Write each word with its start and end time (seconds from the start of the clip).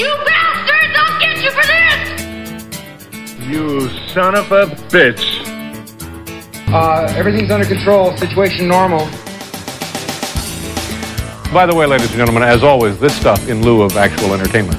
You 0.00 0.08
bastards! 0.24 0.96
I'll 0.96 1.20
get 1.20 1.44
you 1.44 1.50
for 1.50 1.62
this! 1.66 3.46
You 3.46 3.90
son 4.08 4.34
of 4.34 4.50
a 4.50 4.64
bitch. 4.88 5.46
Uh, 6.72 7.12
everything's 7.18 7.50
under 7.50 7.66
control. 7.66 8.16
Situation 8.16 8.66
normal. 8.66 9.00
By 11.52 11.66
the 11.66 11.74
way, 11.76 11.84
ladies 11.84 12.06
and 12.06 12.16
gentlemen, 12.16 12.42
as 12.42 12.64
always, 12.64 12.98
this 12.98 13.14
stuff 13.14 13.46
in 13.46 13.62
lieu 13.62 13.82
of 13.82 13.94
actual 13.98 14.32
entertainment. 14.32 14.78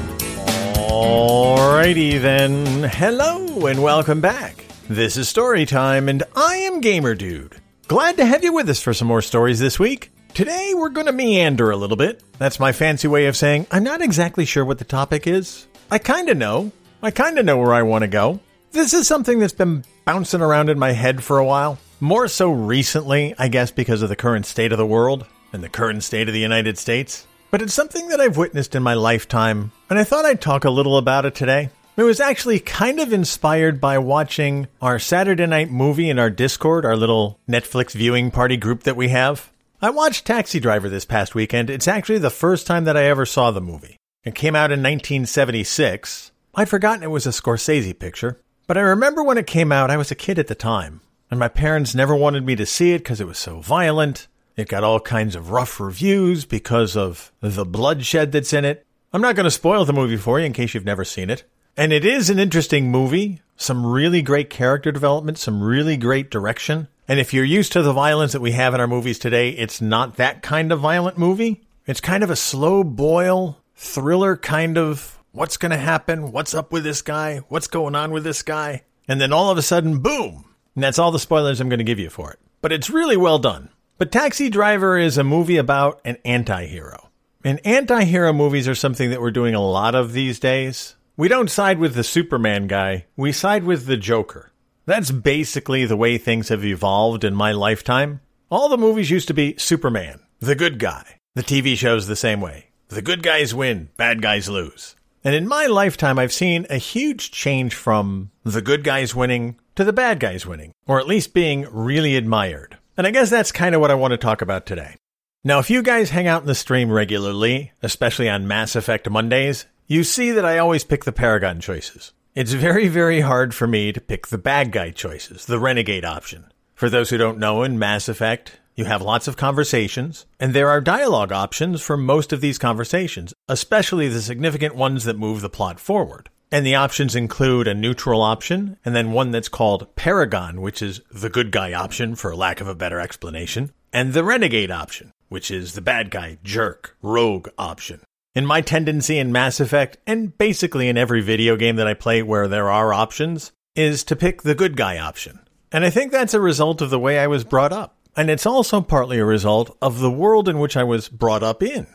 Alrighty 0.89 2.19
then. 2.19 2.85
Hello 2.85 3.67
and 3.67 3.83
welcome 3.83 4.21
back. 4.21 4.65
This 4.89 5.17
is 5.17 5.29
Story 5.29 5.67
Time, 5.67 6.09
and 6.09 6.23
I 6.35 6.55
am 6.55 6.81
Gamer 6.81 7.13
Dude. 7.13 7.57
Glad 7.87 8.17
to 8.17 8.25
have 8.25 8.43
you 8.43 8.53
with 8.53 8.67
us 8.69 8.81
for 8.81 8.91
some 8.91 9.07
more 9.07 9.21
stories 9.21 9.59
this 9.59 9.77
week. 9.77 10.09
Today 10.33 10.71
we're 10.73 10.89
going 10.89 11.07
to 11.07 11.11
meander 11.11 11.71
a 11.71 11.75
little 11.75 11.97
bit. 11.97 12.23
That's 12.37 12.59
my 12.59 12.71
fancy 12.71 13.09
way 13.09 13.25
of 13.25 13.35
saying 13.35 13.67
I'm 13.69 13.83
not 13.83 14.01
exactly 14.01 14.45
sure 14.45 14.63
what 14.63 14.77
the 14.77 14.85
topic 14.85 15.27
is. 15.27 15.67
I 15.91 15.97
kind 15.97 16.29
of 16.29 16.37
know. 16.37 16.71
I 17.03 17.11
kind 17.11 17.37
of 17.37 17.43
know 17.43 17.57
where 17.57 17.73
I 17.73 17.81
want 17.81 18.03
to 18.03 18.07
go. 18.07 18.39
This 18.71 18.93
is 18.93 19.09
something 19.09 19.39
that's 19.39 19.51
been 19.51 19.83
bouncing 20.05 20.39
around 20.39 20.69
in 20.69 20.79
my 20.79 20.93
head 20.93 21.21
for 21.21 21.37
a 21.37 21.45
while. 21.45 21.79
More 21.99 22.29
so 22.29 22.49
recently, 22.49 23.35
I 23.37 23.49
guess, 23.49 23.71
because 23.71 24.01
of 24.01 24.07
the 24.07 24.15
current 24.15 24.45
state 24.45 24.71
of 24.71 24.77
the 24.77 24.85
world 24.87 25.25
and 25.51 25.61
the 25.61 25.69
current 25.69 26.01
state 26.01 26.29
of 26.29 26.33
the 26.33 26.39
United 26.39 26.77
States. 26.77 27.27
But 27.51 27.61
it's 27.61 27.73
something 27.73 28.07
that 28.07 28.21
I've 28.21 28.37
witnessed 28.37 28.73
in 28.73 28.83
my 28.83 28.93
lifetime, 28.93 29.73
and 29.89 29.99
I 29.99 30.05
thought 30.05 30.23
I'd 30.23 30.39
talk 30.39 30.63
a 30.63 30.69
little 30.69 30.97
about 30.97 31.25
it 31.25 31.35
today. 31.35 31.69
It 31.97 32.03
was 32.03 32.21
actually 32.21 32.61
kind 32.61 33.01
of 33.01 33.11
inspired 33.11 33.81
by 33.81 33.97
watching 33.97 34.69
our 34.81 34.97
Saturday 34.97 35.45
night 35.45 35.69
movie 35.69 36.09
in 36.09 36.17
our 36.17 36.29
Discord, 36.29 36.85
our 36.85 36.95
little 36.95 37.37
Netflix 37.49 37.91
viewing 37.91 38.31
party 38.31 38.55
group 38.55 38.83
that 38.83 38.95
we 38.95 39.09
have. 39.09 39.50
I 39.83 39.89
watched 39.89 40.27
Taxi 40.27 40.59
Driver 40.59 40.89
this 40.89 41.05
past 41.05 41.33
weekend. 41.33 41.71
It's 41.71 41.87
actually 41.87 42.19
the 42.19 42.29
first 42.29 42.67
time 42.67 42.83
that 42.83 42.95
I 42.95 43.05
ever 43.05 43.25
saw 43.25 43.49
the 43.49 43.61
movie. 43.61 43.97
It 44.23 44.35
came 44.35 44.55
out 44.55 44.69
in 44.69 44.77
1976. 44.77 46.31
I'd 46.53 46.69
forgotten 46.69 47.01
it 47.01 47.09
was 47.09 47.25
a 47.25 47.31
Scorsese 47.31 47.97
picture, 47.97 48.39
but 48.67 48.77
I 48.77 48.81
remember 48.81 49.23
when 49.23 49.39
it 49.39 49.47
came 49.47 49.71
out, 49.71 49.89
I 49.89 49.97
was 49.97 50.11
a 50.11 50.15
kid 50.15 50.37
at 50.37 50.45
the 50.45 50.53
time, 50.53 51.01
and 51.31 51.39
my 51.39 51.47
parents 51.47 51.95
never 51.95 52.15
wanted 52.15 52.45
me 52.45 52.55
to 52.57 52.65
see 52.67 52.91
it 52.91 52.99
because 52.99 53.19
it 53.19 53.25
was 53.25 53.39
so 53.39 53.59
violent. 53.59 54.27
It 54.55 54.67
got 54.67 54.83
all 54.83 54.99
kinds 54.99 55.35
of 55.35 55.49
rough 55.49 55.79
reviews 55.79 56.45
because 56.45 56.95
of 56.95 57.31
the 57.41 57.65
bloodshed 57.65 58.33
that's 58.33 58.53
in 58.53 58.65
it. 58.65 58.85
I'm 59.11 59.21
not 59.21 59.35
going 59.35 59.45
to 59.45 59.49
spoil 59.49 59.83
the 59.83 59.93
movie 59.93 60.15
for 60.15 60.39
you 60.39 60.45
in 60.45 60.53
case 60.53 60.75
you've 60.75 60.85
never 60.85 61.03
seen 61.03 61.31
it. 61.31 61.43
And 61.75 61.91
it 61.91 62.05
is 62.05 62.29
an 62.29 62.37
interesting 62.37 62.91
movie, 62.91 63.41
some 63.55 63.83
really 63.83 64.21
great 64.21 64.51
character 64.51 64.91
development, 64.91 65.39
some 65.39 65.63
really 65.63 65.97
great 65.97 66.29
direction. 66.29 66.87
And 67.11 67.19
if 67.19 67.33
you're 67.33 67.43
used 67.43 67.73
to 67.73 67.81
the 67.81 67.91
violence 67.91 68.31
that 68.31 68.39
we 68.39 68.51
have 68.53 68.73
in 68.73 68.79
our 68.79 68.87
movies 68.87 69.19
today, 69.19 69.49
it's 69.49 69.81
not 69.81 70.15
that 70.15 70.41
kind 70.41 70.71
of 70.71 70.79
violent 70.79 71.17
movie. 71.17 71.61
It's 71.85 71.99
kind 71.99 72.23
of 72.23 72.29
a 72.29 72.37
slow 72.37 72.85
boil, 72.85 73.57
thriller 73.75 74.37
kind 74.37 74.77
of 74.77 75.19
what's 75.33 75.57
going 75.57 75.71
to 75.71 75.77
happen? 75.77 76.31
What's 76.31 76.53
up 76.53 76.71
with 76.71 76.85
this 76.85 77.01
guy? 77.01 77.39
What's 77.49 77.67
going 77.67 77.95
on 77.95 78.11
with 78.11 78.23
this 78.23 78.43
guy? 78.43 78.83
And 79.09 79.19
then 79.19 79.33
all 79.33 79.51
of 79.51 79.57
a 79.57 79.61
sudden, 79.61 79.99
boom! 79.99 80.45
And 80.73 80.81
that's 80.85 80.97
all 80.97 81.11
the 81.11 81.19
spoilers 81.19 81.59
I'm 81.59 81.67
going 81.67 81.79
to 81.79 81.83
give 81.83 81.99
you 81.99 82.09
for 82.09 82.31
it. 82.31 82.39
But 82.61 82.71
it's 82.71 82.89
really 82.89 83.17
well 83.17 83.39
done. 83.39 83.67
But 83.97 84.13
Taxi 84.13 84.49
Driver 84.49 84.97
is 84.97 85.17
a 85.17 85.23
movie 85.25 85.57
about 85.57 85.99
an 86.05 86.15
anti 86.23 86.65
hero. 86.67 87.09
And 87.43 87.59
anti 87.65 88.05
hero 88.05 88.31
movies 88.31 88.69
are 88.69 88.73
something 88.73 89.09
that 89.09 89.19
we're 89.19 89.31
doing 89.31 89.53
a 89.53 89.59
lot 89.59 89.95
of 89.95 90.13
these 90.13 90.39
days. 90.39 90.95
We 91.17 91.27
don't 91.27 91.51
side 91.51 91.77
with 91.77 91.93
the 91.93 92.05
Superman 92.05 92.67
guy, 92.67 93.07
we 93.17 93.33
side 93.33 93.65
with 93.65 93.85
the 93.85 93.97
Joker. 93.97 94.50
That's 94.85 95.11
basically 95.11 95.85
the 95.85 95.97
way 95.97 96.17
things 96.17 96.49
have 96.49 96.65
evolved 96.65 97.23
in 97.23 97.35
my 97.35 97.51
lifetime. 97.51 98.21
All 98.49 98.67
the 98.67 98.77
movies 98.77 99.11
used 99.11 99.27
to 99.27 99.33
be 99.33 99.55
Superman, 99.57 100.19
the 100.39 100.55
good 100.55 100.79
guy. 100.79 101.17
The 101.35 101.43
TV 101.43 101.77
show's 101.77 102.07
the 102.07 102.15
same 102.15 102.41
way. 102.41 102.67
The 102.89 103.01
good 103.01 103.23
guys 103.23 103.55
win, 103.55 103.89
bad 103.95 104.21
guys 104.21 104.49
lose. 104.49 104.95
And 105.23 105.35
in 105.35 105.47
my 105.47 105.67
lifetime, 105.67 106.17
I've 106.19 106.33
seen 106.33 106.65
a 106.69 106.77
huge 106.77 107.31
change 107.31 107.75
from 107.75 108.31
the 108.43 108.61
good 108.61 108.83
guys 108.83 109.15
winning 109.15 109.57
to 109.75 109.83
the 109.83 109.93
bad 109.93 110.19
guys 110.19 110.45
winning, 110.45 110.73
or 110.87 110.99
at 110.99 111.07
least 111.07 111.33
being 111.33 111.67
really 111.71 112.15
admired. 112.15 112.77
And 112.97 113.07
I 113.07 113.11
guess 113.11 113.29
that's 113.29 113.51
kind 113.51 113.75
of 113.75 113.81
what 113.81 113.91
I 113.91 113.95
want 113.95 114.11
to 114.11 114.17
talk 114.17 114.41
about 114.41 114.65
today. 114.65 114.95
Now, 115.43 115.59
if 115.59 115.69
you 115.69 115.81
guys 115.81 116.09
hang 116.09 116.27
out 116.27 116.41
in 116.41 116.47
the 116.47 116.55
stream 116.55 116.91
regularly, 116.91 117.71
especially 117.81 118.29
on 118.29 118.47
Mass 118.47 118.75
Effect 118.75 119.09
Mondays, 119.09 119.65
you 119.87 120.03
see 120.03 120.31
that 120.31 120.45
I 120.45 120.57
always 120.57 120.83
pick 120.83 121.05
the 121.05 121.11
Paragon 121.11 121.61
choices. 121.61 122.13
It's 122.33 122.53
very, 122.53 122.87
very 122.87 123.19
hard 123.19 123.53
for 123.53 123.67
me 123.67 123.91
to 123.91 123.99
pick 123.99 124.27
the 124.27 124.37
bad 124.37 124.71
guy 124.71 124.91
choices, 124.91 125.45
the 125.45 125.59
renegade 125.59 126.05
option. 126.05 126.45
For 126.73 126.89
those 126.89 127.09
who 127.09 127.17
don't 127.17 127.39
know, 127.39 127.61
in 127.61 127.77
Mass 127.77 128.07
Effect, 128.07 128.57
you 128.73 128.85
have 128.85 129.01
lots 129.01 129.27
of 129.27 129.35
conversations, 129.35 130.25
and 130.39 130.53
there 130.53 130.69
are 130.69 130.79
dialogue 130.79 131.33
options 131.33 131.81
for 131.81 131.97
most 131.97 132.31
of 132.31 132.39
these 132.39 132.57
conversations, 132.57 133.33
especially 133.49 134.07
the 134.07 134.21
significant 134.21 134.75
ones 134.75 135.03
that 135.03 135.17
move 135.17 135.41
the 135.41 135.49
plot 135.49 135.77
forward. 135.77 136.29
And 136.53 136.65
the 136.65 136.75
options 136.75 137.17
include 137.17 137.67
a 137.67 137.73
neutral 137.73 138.21
option, 138.21 138.77
and 138.85 138.95
then 138.95 139.11
one 139.11 139.31
that's 139.31 139.49
called 139.49 139.93
Paragon, 139.97 140.61
which 140.61 140.81
is 140.81 141.01
the 141.11 141.29
good 141.29 141.51
guy 141.51 141.73
option, 141.73 142.15
for 142.15 142.33
lack 142.33 142.61
of 142.61 142.67
a 142.69 142.75
better 142.75 143.01
explanation, 143.01 143.73
and 143.91 144.13
the 144.13 144.23
renegade 144.23 144.71
option, 144.71 145.11
which 145.27 145.51
is 145.51 145.73
the 145.73 145.81
bad 145.81 146.09
guy, 146.09 146.37
jerk, 146.45 146.95
rogue 147.01 147.49
option. 147.57 147.99
In 148.33 148.45
my 148.45 148.61
tendency 148.61 149.17
in 149.17 149.33
Mass 149.33 149.59
Effect, 149.59 149.97
and 150.07 150.37
basically 150.37 150.87
in 150.87 150.97
every 150.97 151.19
video 151.19 151.57
game 151.57 151.75
that 151.75 151.87
I 151.87 151.93
play 151.93 152.23
where 152.23 152.47
there 152.47 152.69
are 152.69 152.93
options, 152.93 153.51
is 153.75 154.05
to 154.05 154.15
pick 154.15 154.43
the 154.43 154.55
good 154.55 154.77
guy 154.77 154.97
option. 154.97 155.41
And 155.69 155.83
I 155.83 155.89
think 155.89 156.13
that's 156.13 156.33
a 156.33 156.39
result 156.39 156.81
of 156.81 156.89
the 156.89 156.99
way 156.99 157.19
I 157.19 157.27
was 157.27 157.43
brought 157.43 157.73
up. 157.73 157.97
And 158.15 158.29
it's 158.29 158.45
also 158.45 158.79
partly 158.79 159.19
a 159.19 159.25
result 159.25 159.77
of 159.81 159.99
the 159.99 160.09
world 160.09 160.47
in 160.47 160.59
which 160.59 160.77
I 160.77 160.83
was 160.85 161.09
brought 161.09 161.43
up 161.43 161.61
in. 161.61 161.87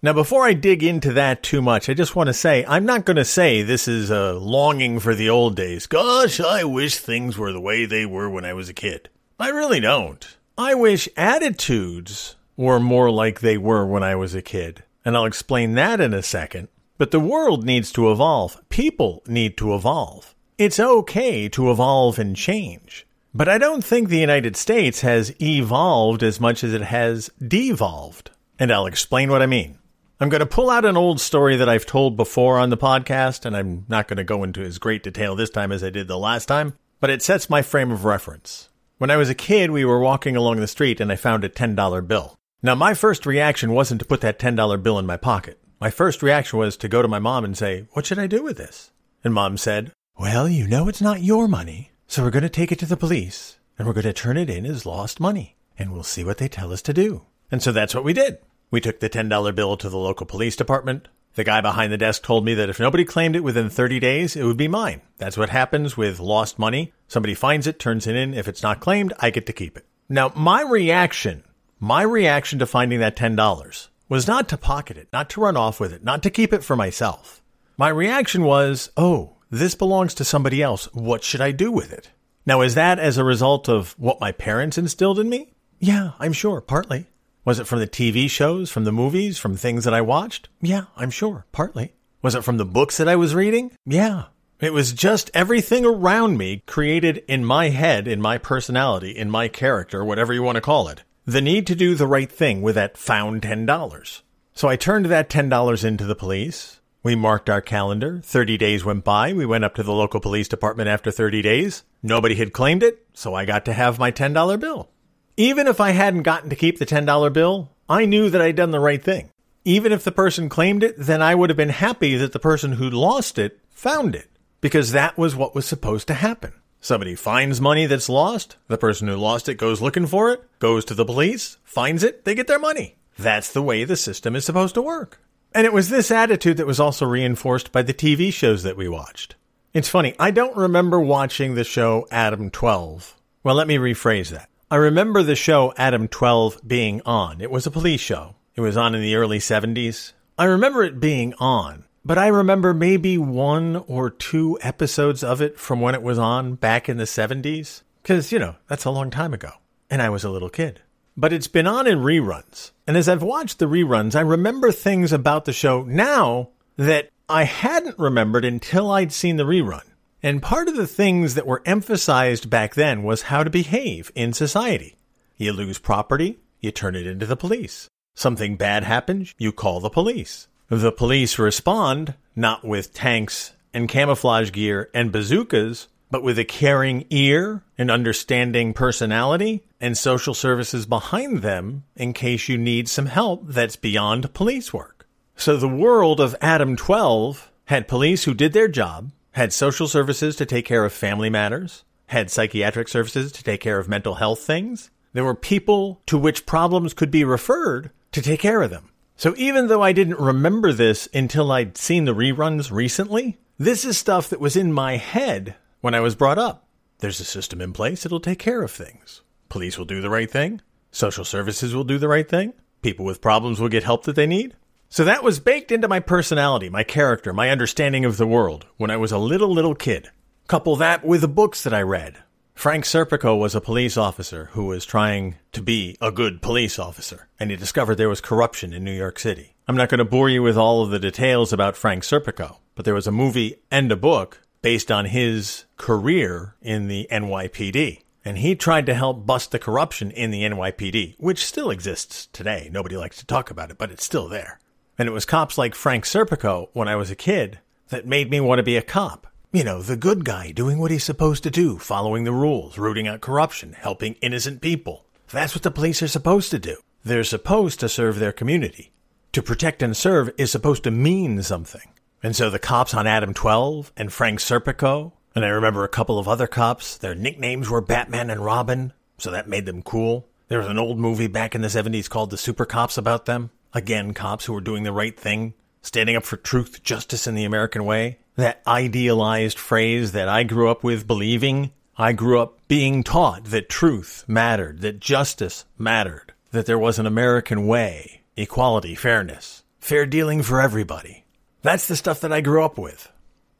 Now, 0.00 0.14
before 0.14 0.46
I 0.46 0.54
dig 0.54 0.82
into 0.82 1.12
that 1.12 1.42
too 1.42 1.60
much, 1.60 1.90
I 1.90 1.94
just 1.94 2.16
want 2.16 2.28
to 2.28 2.34
say 2.34 2.64
I'm 2.66 2.86
not 2.86 3.04
going 3.04 3.18
to 3.18 3.24
say 3.24 3.60
this 3.60 3.86
is 3.86 4.10
a 4.10 4.32
longing 4.32 4.98
for 4.98 5.14
the 5.14 5.28
old 5.28 5.56
days. 5.56 5.86
Gosh, 5.86 6.40
I 6.40 6.64
wish 6.64 6.96
things 6.96 7.36
were 7.36 7.52
the 7.52 7.60
way 7.60 7.84
they 7.84 8.06
were 8.06 8.30
when 8.30 8.46
I 8.46 8.54
was 8.54 8.70
a 8.70 8.74
kid. 8.74 9.10
I 9.38 9.50
really 9.50 9.80
don't. 9.80 10.38
I 10.56 10.74
wish 10.74 11.06
attitudes 11.18 12.36
were 12.56 12.80
more 12.80 13.10
like 13.10 13.40
they 13.40 13.58
were 13.58 13.86
when 13.86 14.02
I 14.02 14.14
was 14.14 14.34
a 14.34 14.40
kid 14.40 14.84
and 15.04 15.16
I'll 15.16 15.24
explain 15.24 15.74
that 15.74 16.00
in 16.00 16.14
a 16.14 16.22
second. 16.22 16.68
But 16.98 17.10
the 17.10 17.20
world 17.20 17.64
needs 17.64 17.92
to 17.92 18.10
evolve. 18.10 18.60
People 18.68 19.22
need 19.26 19.56
to 19.56 19.74
evolve. 19.74 20.34
It's 20.58 20.78
okay 20.78 21.48
to 21.48 21.70
evolve 21.70 22.18
and 22.18 22.36
change. 22.36 23.06
But 23.34 23.48
I 23.48 23.58
don't 23.58 23.82
think 23.82 24.08
the 24.08 24.18
United 24.18 24.56
States 24.56 25.00
has 25.00 25.34
evolved 25.40 26.22
as 26.22 26.38
much 26.38 26.62
as 26.62 26.74
it 26.74 26.82
has 26.82 27.30
devolved. 27.46 28.30
And 28.58 28.70
I'll 28.70 28.86
explain 28.86 29.30
what 29.30 29.42
I 29.42 29.46
mean. 29.46 29.78
I'm 30.20 30.28
going 30.28 30.40
to 30.40 30.46
pull 30.46 30.70
out 30.70 30.84
an 30.84 30.96
old 30.96 31.20
story 31.20 31.56
that 31.56 31.68
I've 31.68 31.86
told 31.86 32.16
before 32.16 32.58
on 32.58 32.70
the 32.70 32.76
podcast, 32.76 33.44
and 33.44 33.56
I'm 33.56 33.86
not 33.88 34.06
going 34.06 34.18
to 34.18 34.24
go 34.24 34.44
into 34.44 34.62
as 34.62 34.78
great 34.78 35.02
detail 35.02 35.34
this 35.34 35.50
time 35.50 35.72
as 35.72 35.82
I 35.82 35.90
did 35.90 36.06
the 36.06 36.18
last 36.18 36.46
time, 36.46 36.74
but 37.00 37.10
it 37.10 37.22
sets 37.22 37.50
my 37.50 37.62
frame 37.62 37.90
of 37.90 38.04
reference. 38.04 38.68
When 38.98 39.10
I 39.10 39.16
was 39.16 39.30
a 39.30 39.34
kid, 39.34 39.72
we 39.72 39.84
were 39.84 39.98
walking 39.98 40.36
along 40.36 40.60
the 40.60 40.68
street 40.68 41.00
and 41.00 41.10
I 41.10 41.16
found 41.16 41.42
a 41.42 41.48
$10 41.48 42.06
bill. 42.06 42.36
Now, 42.64 42.76
my 42.76 42.94
first 42.94 43.26
reaction 43.26 43.72
wasn't 43.72 44.00
to 44.02 44.06
put 44.06 44.20
that 44.20 44.38
$10 44.38 44.82
bill 44.84 44.96
in 44.96 45.04
my 45.04 45.16
pocket. 45.16 45.58
My 45.80 45.90
first 45.90 46.22
reaction 46.22 46.60
was 46.60 46.76
to 46.76 46.88
go 46.88 47.02
to 47.02 47.08
my 47.08 47.18
mom 47.18 47.44
and 47.44 47.58
say, 47.58 47.88
What 47.90 48.06
should 48.06 48.20
I 48.20 48.28
do 48.28 48.44
with 48.44 48.56
this? 48.56 48.92
And 49.24 49.34
mom 49.34 49.56
said, 49.56 49.90
Well, 50.16 50.48
you 50.48 50.68
know 50.68 50.86
it's 50.86 51.00
not 51.00 51.24
your 51.24 51.48
money, 51.48 51.90
so 52.06 52.22
we're 52.22 52.30
going 52.30 52.44
to 52.44 52.48
take 52.48 52.70
it 52.70 52.78
to 52.78 52.86
the 52.86 52.96
police 52.96 53.58
and 53.76 53.88
we're 53.88 53.94
going 53.94 54.04
to 54.04 54.12
turn 54.12 54.36
it 54.36 54.48
in 54.48 54.64
as 54.64 54.86
lost 54.86 55.18
money 55.18 55.56
and 55.76 55.92
we'll 55.92 56.04
see 56.04 56.22
what 56.22 56.38
they 56.38 56.46
tell 56.46 56.72
us 56.72 56.82
to 56.82 56.92
do. 56.92 57.26
And 57.50 57.60
so 57.60 57.72
that's 57.72 57.96
what 57.96 58.04
we 58.04 58.12
did. 58.12 58.38
We 58.70 58.80
took 58.80 59.00
the 59.00 59.10
$10 59.10 59.54
bill 59.56 59.76
to 59.76 59.88
the 59.88 59.98
local 59.98 60.24
police 60.24 60.54
department. 60.54 61.08
The 61.34 61.42
guy 61.42 61.62
behind 61.62 61.92
the 61.92 61.98
desk 61.98 62.22
told 62.22 62.44
me 62.44 62.54
that 62.54 62.68
if 62.68 62.78
nobody 62.78 63.04
claimed 63.04 63.34
it 63.34 63.42
within 63.42 63.70
30 63.70 63.98
days, 63.98 64.36
it 64.36 64.44
would 64.44 64.56
be 64.56 64.68
mine. 64.68 65.00
That's 65.18 65.36
what 65.36 65.50
happens 65.50 65.96
with 65.96 66.20
lost 66.20 66.60
money. 66.60 66.92
Somebody 67.08 67.34
finds 67.34 67.66
it, 67.66 67.80
turns 67.80 68.06
it 68.06 68.14
in. 68.14 68.34
If 68.34 68.46
it's 68.46 68.62
not 68.62 68.78
claimed, 68.78 69.14
I 69.18 69.30
get 69.30 69.46
to 69.46 69.52
keep 69.52 69.76
it. 69.76 69.84
Now, 70.08 70.30
my 70.36 70.62
reaction 70.62 71.42
my 71.82 72.00
reaction 72.00 72.60
to 72.60 72.64
finding 72.64 73.00
that 73.00 73.16
$10 73.16 73.88
was 74.08 74.28
not 74.28 74.48
to 74.48 74.56
pocket 74.56 74.96
it, 74.96 75.08
not 75.12 75.28
to 75.28 75.40
run 75.40 75.56
off 75.56 75.80
with 75.80 75.92
it, 75.92 76.04
not 76.04 76.22
to 76.22 76.30
keep 76.30 76.52
it 76.52 76.62
for 76.62 76.76
myself. 76.76 77.42
My 77.76 77.88
reaction 77.88 78.44
was, 78.44 78.92
oh, 78.96 79.38
this 79.50 79.74
belongs 79.74 80.14
to 80.14 80.24
somebody 80.24 80.62
else. 80.62 80.84
What 80.94 81.24
should 81.24 81.40
I 81.40 81.50
do 81.50 81.72
with 81.72 81.92
it? 81.92 82.12
Now, 82.46 82.60
is 82.60 82.76
that 82.76 83.00
as 83.00 83.18
a 83.18 83.24
result 83.24 83.68
of 83.68 83.96
what 83.98 84.20
my 84.20 84.30
parents 84.30 84.78
instilled 84.78 85.18
in 85.18 85.28
me? 85.28 85.54
Yeah, 85.80 86.12
I'm 86.20 86.32
sure, 86.32 86.60
partly. 86.60 87.08
Was 87.44 87.58
it 87.58 87.66
from 87.66 87.80
the 87.80 87.88
TV 87.88 88.30
shows, 88.30 88.70
from 88.70 88.84
the 88.84 88.92
movies, 88.92 89.40
from 89.40 89.56
things 89.56 89.82
that 89.82 89.92
I 89.92 90.02
watched? 90.02 90.50
Yeah, 90.60 90.84
I'm 90.96 91.10
sure, 91.10 91.46
partly. 91.50 91.94
Was 92.22 92.36
it 92.36 92.44
from 92.44 92.58
the 92.58 92.64
books 92.64 92.98
that 92.98 93.08
I 93.08 93.16
was 93.16 93.34
reading? 93.34 93.72
Yeah. 93.84 94.26
It 94.60 94.72
was 94.72 94.92
just 94.92 95.32
everything 95.34 95.84
around 95.84 96.38
me 96.38 96.62
created 96.64 97.24
in 97.26 97.44
my 97.44 97.70
head, 97.70 98.06
in 98.06 98.20
my 98.20 98.38
personality, 98.38 99.10
in 99.10 99.28
my 99.28 99.48
character, 99.48 100.04
whatever 100.04 100.32
you 100.32 100.44
want 100.44 100.54
to 100.54 100.60
call 100.60 100.86
it 100.86 101.02
the 101.24 101.40
need 101.40 101.66
to 101.68 101.74
do 101.74 101.94
the 101.94 102.06
right 102.06 102.30
thing 102.30 102.62
with 102.62 102.74
that 102.74 102.98
found 102.98 103.42
$10. 103.42 104.22
So 104.54 104.68
I 104.68 104.76
turned 104.76 105.06
that 105.06 105.30
$10 105.30 105.84
into 105.84 106.04
the 106.04 106.14
police. 106.14 106.80
We 107.02 107.14
marked 107.14 107.50
our 107.50 107.60
calendar. 107.60 108.20
30 108.22 108.58
days 108.58 108.84
went 108.84 109.04
by. 109.04 109.32
We 109.32 109.46
went 109.46 109.64
up 109.64 109.74
to 109.76 109.82
the 109.82 109.92
local 109.92 110.20
police 110.20 110.48
department 110.48 110.88
after 110.88 111.10
30 111.10 111.42
days. 111.42 111.84
Nobody 112.02 112.34
had 112.34 112.52
claimed 112.52 112.82
it, 112.82 113.06
so 113.12 113.34
I 113.34 113.44
got 113.44 113.64
to 113.64 113.72
have 113.72 113.98
my 113.98 114.10
$10 114.10 114.60
bill. 114.60 114.88
Even 115.36 115.66
if 115.66 115.80
I 115.80 115.90
hadn't 115.90 116.22
gotten 116.22 116.50
to 116.50 116.56
keep 116.56 116.78
the 116.78 116.86
$10 116.86 117.32
bill, 117.32 117.70
I 117.88 118.04
knew 118.04 118.28
that 118.30 118.42
I'd 118.42 118.56
done 118.56 118.70
the 118.70 118.80
right 118.80 119.02
thing. 119.02 119.30
Even 119.64 119.92
if 119.92 120.04
the 120.04 120.12
person 120.12 120.48
claimed 120.48 120.82
it, 120.82 120.96
then 120.98 121.22
I 121.22 121.34
would 121.34 121.50
have 121.50 121.56
been 121.56 121.68
happy 121.68 122.16
that 122.16 122.32
the 122.32 122.38
person 122.38 122.72
who 122.72 122.90
lost 122.90 123.38
it 123.38 123.60
found 123.70 124.14
it 124.14 124.28
because 124.60 124.92
that 124.92 125.16
was 125.16 125.36
what 125.36 125.54
was 125.54 125.66
supposed 125.66 126.08
to 126.08 126.14
happen. 126.14 126.52
Somebody 126.84 127.14
finds 127.14 127.60
money 127.60 127.86
that's 127.86 128.08
lost. 128.08 128.56
The 128.66 128.76
person 128.76 129.06
who 129.06 129.14
lost 129.14 129.48
it 129.48 129.54
goes 129.54 129.80
looking 129.80 130.08
for 130.08 130.32
it, 130.32 130.42
goes 130.58 130.84
to 130.86 130.94
the 130.94 131.04
police, 131.04 131.58
finds 131.62 132.02
it, 132.02 132.24
they 132.24 132.34
get 132.34 132.48
their 132.48 132.58
money. 132.58 132.96
That's 133.16 133.52
the 133.52 133.62
way 133.62 133.84
the 133.84 133.94
system 133.94 134.34
is 134.34 134.44
supposed 134.44 134.74
to 134.74 134.82
work. 134.82 135.20
And 135.54 135.64
it 135.64 135.72
was 135.72 135.90
this 135.90 136.10
attitude 136.10 136.56
that 136.56 136.66
was 136.66 136.80
also 136.80 137.06
reinforced 137.06 137.70
by 137.70 137.82
the 137.82 137.94
TV 137.94 138.32
shows 138.32 138.64
that 138.64 138.76
we 138.76 138.88
watched. 138.88 139.36
It's 139.72 139.88
funny, 139.88 140.16
I 140.18 140.32
don't 140.32 140.56
remember 140.56 140.98
watching 140.98 141.54
the 141.54 141.62
show 141.62 142.08
Adam 142.10 142.50
12. 142.50 143.16
Well, 143.44 143.54
let 143.54 143.68
me 143.68 143.76
rephrase 143.76 144.30
that. 144.30 144.48
I 144.68 144.74
remember 144.74 145.22
the 145.22 145.36
show 145.36 145.72
Adam 145.76 146.08
12 146.08 146.62
being 146.66 147.00
on. 147.06 147.40
It 147.40 147.52
was 147.52 147.64
a 147.64 147.70
police 147.70 148.00
show. 148.00 148.34
It 148.56 148.60
was 148.60 148.76
on 148.76 148.96
in 148.96 149.02
the 149.02 149.14
early 149.14 149.38
70s. 149.38 150.14
I 150.36 150.46
remember 150.46 150.82
it 150.82 150.98
being 150.98 151.32
on, 151.34 151.84
but 152.04 152.18
I 152.18 152.26
remember 152.28 152.74
maybe 152.74 153.16
one 153.18 153.76
or 153.86 154.10
two 154.10 154.58
episodes 154.60 155.22
of 155.22 155.40
it 155.40 155.58
from 155.58 155.80
when 155.80 155.94
it 155.94 156.02
was 156.02 156.18
on 156.18 156.54
back 156.54 156.88
in 156.88 156.96
the 156.96 157.04
70s. 157.04 157.82
Because, 158.02 158.32
you 158.32 158.38
know, 158.38 158.56
that's 158.68 158.84
a 158.84 158.90
long 158.90 159.10
time 159.10 159.32
ago. 159.32 159.50
And 159.88 160.02
I 160.02 160.10
was 160.10 160.24
a 160.24 160.30
little 160.30 160.50
kid. 160.50 160.80
But 161.16 161.32
it's 161.32 161.46
been 161.46 161.66
on 161.66 161.86
in 161.86 161.98
reruns. 161.98 162.72
And 162.86 162.96
as 162.96 163.08
I've 163.08 163.22
watched 163.22 163.58
the 163.58 163.68
reruns, 163.68 164.16
I 164.16 164.20
remember 164.20 164.72
things 164.72 165.12
about 165.12 165.44
the 165.44 165.52
show 165.52 165.84
now 165.84 166.50
that 166.76 167.10
I 167.28 167.44
hadn't 167.44 167.98
remembered 167.98 168.44
until 168.44 168.90
I'd 168.90 169.12
seen 169.12 169.36
the 169.36 169.44
rerun. 169.44 169.84
And 170.22 170.42
part 170.42 170.68
of 170.68 170.76
the 170.76 170.86
things 170.86 171.34
that 171.34 171.46
were 171.46 171.62
emphasized 171.64 172.50
back 172.50 172.74
then 172.74 173.02
was 173.02 173.22
how 173.22 173.44
to 173.44 173.50
behave 173.50 174.10
in 174.14 174.32
society. 174.32 174.96
You 175.36 175.52
lose 175.52 175.78
property, 175.78 176.38
you 176.60 176.70
turn 176.70 176.94
it 176.94 177.06
into 177.06 177.26
the 177.26 177.36
police. 177.36 177.88
Something 178.14 178.56
bad 178.56 178.84
happens, 178.84 179.34
you 179.38 179.52
call 179.52 179.80
the 179.80 179.90
police. 179.90 180.48
The 180.72 180.90
police 180.90 181.38
respond 181.38 182.14
not 182.34 182.64
with 182.64 182.94
tanks 182.94 183.52
and 183.74 183.90
camouflage 183.90 184.52
gear 184.52 184.88
and 184.94 185.12
bazookas, 185.12 185.88
but 186.10 186.22
with 186.22 186.38
a 186.38 186.46
caring 186.46 187.04
ear, 187.10 187.62
an 187.76 187.90
understanding 187.90 188.72
personality, 188.72 189.64
and 189.82 189.98
social 189.98 190.32
services 190.32 190.86
behind 190.86 191.42
them 191.42 191.84
in 191.94 192.14
case 192.14 192.48
you 192.48 192.56
need 192.56 192.88
some 192.88 193.04
help 193.04 193.42
that's 193.48 193.76
beyond 193.76 194.32
police 194.32 194.72
work. 194.72 195.06
So 195.36 195.58
the 195.58 195.68
world 195.68 196.20
of 196.20 196.34
Adam 196.40 196.74
12 196.74 197.52
had 197.66 197.86
police 197.86 198.24
who 198.24 198.32
did 198.32 198.54
their 198.54 198.68
job, 198.68 199.12
had 199.32 199.52
social 199.52 199.88
services 199.88 200.36
to 200.36 200.46
take 200.46 200.64
care 200.64 200.86
of 200.86 200.94
family 200.94 201.28
matters, 201.28 201.84
had 202.06 202.30
psychiatric 202.30 202.88
services 202.88 203.30
to 203.32 203.44
take 203.44 203.60
care 203.60 203.78
of 203.78 203.90
mental 203.90 204.14
health 204.14 204.40
things. 204.40 204.88
There 205.12 205.22
were 205.22 205.34
people 205.34 206.00
to 206.06 206.16
which 206.16 206.46
problems 206.46 206.94
could 206.94 207.10
be 207.10 207.24
referred 207.24 207.90
to 208.12 208.22
take 208.22 208.40
care 208.40 208.62
of 208.62 208.70
them. 208.70 208.88
So 209.22 209.34
even 209.36 209.68
though 209.68 209.82
I 209.82 209.92
didn't 209.92 210.18
remember 210.18 210.72
this 210.72 211.08
until 211.14 211.52
I'd 211.52 211.78
seen 211.78 212.06
the 212.06 212.12
reruns 212.12 212.72
recently, 212.72 213.38
this 213.56 213.84
is 213.84 213.96
stuff 213.96 214.28
that 214.28 214.40
was 214.40 214.56
in 214.56 214.72
my 214.72 214.96
head 214.96 215.54
when 215.80 215.94
I 215.94 216.00
was 216.00 216.16
brought 216.16 216.38
up. 216.38 216.66
There's 216.98 217.20
a 217.20 217.24
system 217.24 217.60
in 217.60 217.72
place, 217.72 218.04
it'll 218.04 218.18
take 218.18 218.40
care 218.40 218.62
of 218.62 218.72
things. 218.72 219.22
Police 219.48 219.78
will 219.78 219.84
do 219.84 220.00
the 220.00 220.10
right 220.10 220.28
thing. 220.28 220.60
Social 220.90 221.24
services 221.24 221.72
will 221.72 221.84
do 221.84 221.98
the 221.98 222.08
right 222.08 222.28
thing. 222.28 222.54
People 222.82 223.04
with 223.04 223.20
problems 223.20 223.60
will 223.60 223.68
get 223.68 223.84
help 223.84 224.02
that 224.06 224.16
they 224.16 224.26
need. 224.26 224.56
So 224.88 225.04
that 225.04 225.22
was 225.22 225.38
baked 225.38 225.70
into 225.70 225.86
my 225.86 226.00
personality, 226.00 226.68
my 226.68 226.82
character, 226.82 227.32
my 227.32 227.50
understanding 227.50 228.04
of 228.04 228.16
the 228.16 228.26
world 228.26 228.66
when 228.76 228.90
I 228.90 228.96
was 228.96 229.12
a 229.12 229.18
little, 229.18 229.52
little 229.52 229.76
kid. 229.76 230.10
Couple 230.48 230.74
that 230.74 231.04
with 231.04 231.20
the 231.20 231.28
books 231.28 231.62
that 231.62 231.72
I 231.72 231.82
read. 231.82 232.18
Frank 232.54 232.84
Serpico 232.84 233.36
was 233.36 233.54
a 233.54 233.60
police 233.60 233.96
officer 233.96 234.50
who 234.52 234.66
was 234.66 234.84
trying 234.84 235.36
to 235.52 235.60
be 235.60 235.96
a 236.00 236.12
good 236.12 236.40
police 236.40 236.78
officer, 236.78 237.28
and 237.40 237.50
he 237.50 237.56
discovered 237.56 237.96
there 237.96 238.08
was 238.08 238.20
corruption 238.20 238.72
in 238.72 238.84
New 238.84 238.92
York 238.92 239.18
City. 239.18 239.54
I'm 239.66 239.76
not 239.76 239.88
going 239.88 239.98
to 239.98 240.04
bore 240.04 240.28
you 240.28 240.42
with 240.42 240.56
all 240.56 240.82
of 240.82 240.90
the 240.90 241.00
details 241.00 241.52
about 241.52 241.76
Frank 241.76 242.04
Serpico, 242.04 242.58
but 242.74 242.84
there 242.84 242.94
was 242.94 243.06
a 243.06 243.12
movie 243.12 243.56
and 243.70 243.90
a 243.90 243.96
book 243.96 244.42
based 244.60 244.92
on 244.92 245.06
his 245.06 245.64
career 245.76 246.54
in 246.62 246.86
the 246.86 247.08
NYPD. 247.10 248.02
And 248.24 248.38
he 248.38 248.54
tried 248.54 248.86
to 248.86 248.94
help 248.94 249.26
bust 249.26 249.50
the 249.50 249.58
corruption 249.58 250.12
in 250.12 250.30
the 250.30 250.42
NYPD, 250.42 251.16
which 251.18 251.44
still 251.44 251.70
exists 251.70 252.26
today. 252.32 252.68
Nobody 252.70 252.96
likes 252.96 253.16
to 253.18 253.26
talk 253.26 253.50
about 253.50 253.72
it, 253.72 253.78
but 253.78 253.90
it's 253.90 254.04
still 254.04 254.28
there. 254.28 254.60
And 254.96 255.08
it 255.08 255.12
was 255.12 255.24
cops 255.24 255.58
like 255.58 255.74
Frank 255.74 256.04
Serpico 256.04 256.68
when 256.72 256.86
I 256.86 256.94
was 256.94 257.10
a 257.10 257.16
kid 257.16 257.58
that 257.88 258.06
made 258.06 258.30
me 258.30 258.38
want 258.38 258.60
to 258.60 258.62
be 258.62 258.76
a 258.76 258.82
cop. 258.82 259.26
You 259.54 259.64
know, 259.64 259.82
the 259.82 259.98
good 259.98 260.24
guy 260.24 260.50
doing 260.50 260.78
what 260.78 260.90
he's 260.90 261.04
supposed 261.04 261.42
to 261.42 261.50
do, 261.50 261.76
following 261.76 262.24
the 262.24 262.32
rules, 262.32 262.78
rooting 262.78 263.06
out 263.06 263.20
corruption, 263.20 263.74
helping 263.74 264.14
innocent 264.22 264.62
people. 264.62 265.04
That's 265.30 265.54
what 265.54 265.62
the 265.62 265.70
police 265.70 266.02
are 266.02 266.08
supposed 266.08 266.50
to 266.52 266.58
do. 266.58 266.78
They're 267.04 267.22
supposed 267.22 267.78
to 267.80 267.88
serve 267.90 268.18
their 268.18 268.32
community. 268.32 268.92
To 269.32 269.42
protect 269.42 269.82
and 269.82 269.94
serve 269.94 270.30
is 270.38 270.50
supposed 270.50 270.84
to 270.84 270.90
mean 270.90 271.42
something. 271.42 271.90
And 272.22 272.34
so 272.34 272.48
the 272.48 272.58
cops 272.58 272.94
on 272.94 273.06
Adam 273.06 273.34
12 273.34 273.92
and 273.94 274.10
Frank 274.10 274.38
Serpico, 274.38 275.12
and 275.34 275.44
I 275.44 275.48
remember 275.48 275.84
a 275.84 275.88
couple 275.88 276.18
of 276.18 276.28
other 276.28 276.46
cops, 276.46 276.96
their 276.96 277.14
nicknames 277.14 277.68
were 277.68 277.82
Batman 277.82 278.30
and 278.30 278.42
Robin, 278.42 278.94
so 279.18 279.30
that 279.32 279.50
made 279.50 279.66
them 279.66 279.82
cool. 279.82 280.26
There 280.48 280.60
was 280.60 280.68
an 280.68 280.78
old 280.78 280.98
movie 280.98 281.26
back 281.26 281.54
in 281.54 281.60
the 281.60 281.68
70s 281.68 282.08
called 282.08 282.30
The 282.30 282.38
Super 282.38 282.64
Cops 282.64 282.96
about 282.96 283.26
them. 283.26 283.50
Again, 283.74 284.14
cops 284.14 284.46
who 284.46 284.54
were 284.54 284.62
doing 284.62 284.84
the 284.84 284.92
right 284.92 285.20
thing, 285.20 285.52
standing 285.82 286.16
up 286.16 286.24
for 286.24 286.38
truth, 286.38 286.82
justice, 286.82 287.26
and 287.26 287.36
the 287.36 287.44
American 287.44 287.84
way 287.84 288.16
that 288.36 288.62
idealized 288.66 289.58
phrase 289.58 290.12
that 290.12 290.28
I 290.28 290.42
grew 290.42 290.70
up 290.70 290.82
with 290.82 291.06
believing. 291.06 291.72
I 291.96 292.12
grew 292.12 292.40
up 292.40 292.58
being 292.68 293.02
taught 293.02 293.44
that 293.46 293.68
truth 293.68 294.24
mattered, 294.26 294.80
that 294.80 295.00
justice 295.00 295.64
mattered, 295.76 296.32
that 296.50 296.66
there 296.66 296.78
was 296.78 296.98
an 296.98 297.06
American 297.06 297.66
way, 297.66 298.22
equality, 298.36 298.94
fairness, 298.94 299.62
fair 299.78 300.06
dealing 300.06 300.42
for 300.42 300.60
everybody. 300.60 301.24
That's 301.60 301.86
the 301.86 301.96
stuff 301.96 302.20
that 302.20 302.32
I 302.32 302.40
grew 302.40 302.64
up 302.64 302.78
with. 302.78 303.10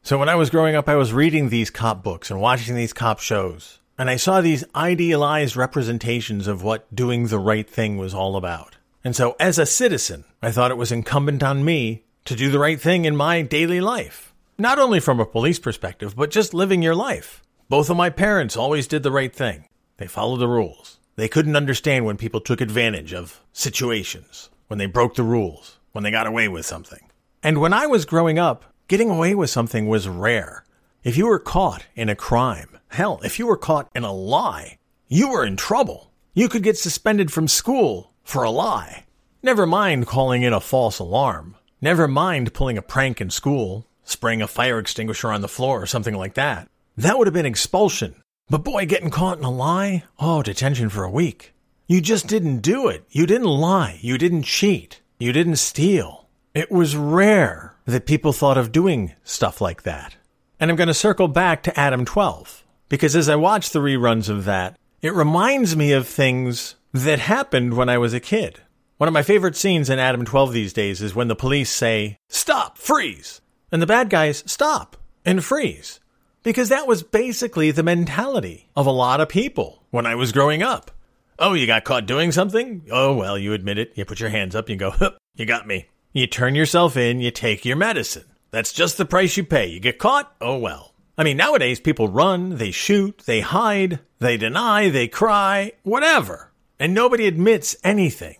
So 0.01 0.17
when 0.17 0.29
I 0.29 0.35
was 0.35 0.49
growing 0.49 0.75
up, 0.75 0.89
I 0.89 0.95
was 0.95 1.13
reading 1.13 1.47
these 1.47 1.69
cop 1.69 2.03
books 2.03 2.29
and 2.29 2.41
watching 2.41 2.75
these 2.75 2.91
cop 2.91 3.19
shows, 3.19 3.79
and 3.97 4.09
I 4.09 4.17
saw 4.17 4.41
these 4.41 4.65
idealized 4.75 5.55
representations 5.55 6.47
of 6.47 6.63
what 6.63 6.93
doing 6.93 7.27
the 7.27 7.39
right 7.39 7.69
thing 7.69 7.97
was 7.97 8.13
all 8.13 8.35
about. 8.35 8.75
And 9.03 9.15
so 9.15 9.35
as 9.39 9.59
a 9.59 9.65
citizen, 9.65 10.25
I 10.41 10.51
thought 10.51 10.71
it 10.71 10.77
was 10.77 10.91
incumbent 10.91 11.43
on 11.43 11.63
me 11.63 12.03
to 12.25 12.35
do 12.35 12.49
the 12.49 12.59
right 12.59 12.81
thing 12.81 13.05
in 13.05 13.15
my 13.15 13.41
daily 13.43 13.79
life. 13.79 14.32
Not 14.57 14.77
only 14.77 14.99
from 14.99 15.19
a 15.19 15.25
police 15.25 15.57
perspective, 15.57 16.15
but 16.15 16.29
just 16.29 16.53
living 16.53 16.83
your 16.83 16.93
life. 16.93 17.41
Both 17.69 17.89
of 17.89 17.97
my 17.97 18.11
parents 18.11 18.55
always 18.55 18.85
did 18.85 19.01
the 19.01 19.11
right 19.11 19.33
thing. 19.33 19.67
They 19.97 20.05
followed 20.05 20.37
the 20.37 20.47
rules. 20.47 20.99
They 21.15 21.27
couldn't 21.27 21.55
understand 21.55 22.05
when 22.05 22.17
people 22.17 22.39
took 22.39 22.61
advantage 22.61 23.15
of 23.15 23.41
situations, 23.51 24.51
when 24.67 24.77
they 24.77 24.85
broke 24.85 25.15
the 25.15 25.23
rules, 25.23 25.79
when 25.91 26.03
they 26.03 26.11
got 26.11 26.27
away 26.27 26.47
with 26.47 26.67
something. 26.67 27.09
And 27.41 27.61
when 27.61 27.73
I 27.73 27.87
was 27.87 28.05
growing 28.05 28.37
up, 28.37 28.65
getting 28.87 29.09
away 29.09 29.33
with 29.33 29.49
something 29.49 29.87
was 29.87 30.07
rare. 30.07 30.65
If 31.03 31.17
you 31.17 31.25
were 31.25 31.39
caught 31.39 31.87
in 31.95 32.07
a 32.07 32.15
crime, 32.15 32.77
hell, 32.89 33.19
if 33.23 33.39
you 33.39 33.47
were 33.47 33.57
caught 33.57 33.89
in 33.95 34.03
a 34.03 34.13
lie, 34.13 34.77
you 35.07 35.29
were 35.29 35.43
in 35.43 35.57
trouble. 35.57 36.11
You 36.35 36.47
could 36.47 36.63
get 36.63 36.77
suspended 36.77 37.31
from 37.31 37.47
school 37.47 38.13
for 38.23 38.43
a 38.43 38.51
lie. 38.51 39.05
Never 39.41 39.65
mind 39.65 40.05
calling 40.05 40.43
in 40.43 40.53
a 40.53 40.59
false 40.59 40.99
alarm. 40.99 41.55
Never 41.81 42.07
mind 42.07 42.53
pulling 42.53 42.77
a 42.77 42.83
prank 42.83 43.19
in 43.19 43.31
school 43.31 43.87
spraying 44.03 44.41
a 44.41 44.47
fire 44.47 44.79
extinguisher 44.79 45.31
on 45.31 45.41
the 45.41 45.47
floor 45.47 45.81
or 45.81 45.85
something 45.85 46.15
like 46.15 46.33
that. 46.35 46.67
That 46.97 47.17
would 47.17 47.27
have 47.27 47.33
been 47.33 47.45
expulsion. 47.45 48.15
But 48.49 48.63
boy, 48.63 48.85
getting 48.85 49.09
caught 49.09 49.37
in 49.37 49.43
a 49.43 49.51
lie? 49.51 50.03
Oh, 50.19 50.43
detention 50.43 50.89
for 50.89 51.03
a 51.03 51.09
week. 51.09 51.53
You 51.87 52.01
just 52.01 52.27
didn't 52.27 52.59
do 52.59 52.87
it. 52.87 53.05
You 53.09 53.25
didn't 53.25 53.47
lie. 53.47 53.99
You 54.01 54.17
didn't 54.17 54.43
cheat. 54.43 55.01
You 55.19 55.31
didn't 55.33 55.57
steal. 55.57 56.27
It 56.53 56.71
was 56.71 56.95
rare 56.95 57.75
that 57.85 58.05
people 58.05 58.33
thought 58.33 58.57
of 58.57 58.71
doing 58.71 59.13
stuff 59.23 59.59
like 59.59 59.83
that. 59.83 60.15
And 60.59 60.69
I'm 60.69 60.77
going 60.77 60.87
to 60.87 60.93
circle 60.93 61.27
back 61.27 61.63
to 61.63 61.79
Adam 61.79 62.05
12 62.05 62.63
because 62.89 63.15
as 63.15 63.27
I 63.27 63.35
watch 63.35 63.71
the 63.71 63.79
reruns 63.79 64.29
of 64.29 64.45
that, 64.45 64.77
it 65.01 65.13
reminds 65.13 65.75
me 65.75 65.91
of 65.91 66.07
things 66.07 66.75
that 66.93 67.19
happened 67.19 67.73
when 67.73 67.89
I 67.89 67.97
was 67.97 68.13
a 68.13 68.19
kid. 68.19 68.61
One 68.97 69.07
of 69.07 69.13
my 69.13 69.23
favorite 69.23 69.57
scenes 69.57 69.89
in 69.89 69.99
Adam 69.99 70.23
12 70.23 70.53
these 70.53 70.73
days 70.73 71.01
is 71.01 71.15
when 71.15 71.27
the 71.27 71.35
police 71.35 71.71
say, 71.71 72.17
Stop, 72.29 72.77
freeze 72.77 73.41
and 73.73 73.81
the 73.81 73.87
bad 73.87 74.09
guys 74.09 74.43
stop 74.45 74.95
and 75.25 75.43
freeze. 75.43 75.99
Because 76.43 76.69
that 76.69 76.87
was 76.87 77.01
basically 77.01 77.71
the 77.71 77.81
mentality 77.81 78.69
of 78.75 78.85
a 78.85 78.91
lot 78.91 79.19
of 79.19 79.29
people 79.29 79.83
when 79.89 80.05
I 80.05 80.13
was 80.13 80.31
growing 80.31 80.61
up. 80.61 80.91
Oh, 81.39 81.53
you 81.53 81.65
got 81.65 81.83
caught 81.83 82.05
doing 82.05 82.31
something? 82.31 82.83
Oh, 82.91 83.15
well, 83.15 83.35
you 83.35 83.51
admit 83.53 83.79
it. 83.79 83.93
You 83.95 84.05
put 84.05 84.19
your 84.19 84.29
hands 84.29 84.55
up, 84.55 84.69
you 84.69 84.75
go, 84.75 84.93
you 85.35 85.47
got 85.47 85.65
me. 85.65 85.87
You 86.11 86.27
turn 86.27 86.53
yourself 86.53 86.95
in, 86.95 87.19
you 87.19 87.31
take 87.31 87.65
your 87.65 87.75
medicine. 87.75 88.25
That's 88.51 88.73
just 88.73 88.97
the 88.97 89.05
price 89.05 89.35
you 89.35 89.43
pay. 89.43 89.65
You 89.65 89.79
get 89.79 89.97
caught? 89.97 90.31
Oh, 90.39 90.59
well. 90.59 90.93
I 91.17 91.23
mean, 91.23 91.37
nowadays 91.37 91.79
people 91.79 92.07
run, 92.07 92.57
they 92.57 92.69
shoot, 92.69 93.23
they 93.25 93.41
hide, 93.41 93.99
they 94.19 94.37
deny, 94.37 94.89
they 94.89 95.07
cry, 95.07 95.71
whatever. 95.81 96.51
And 96.79 96.93
nobody 96.93 97.25
admits 97.25 97.75
anything. 97.83 98.37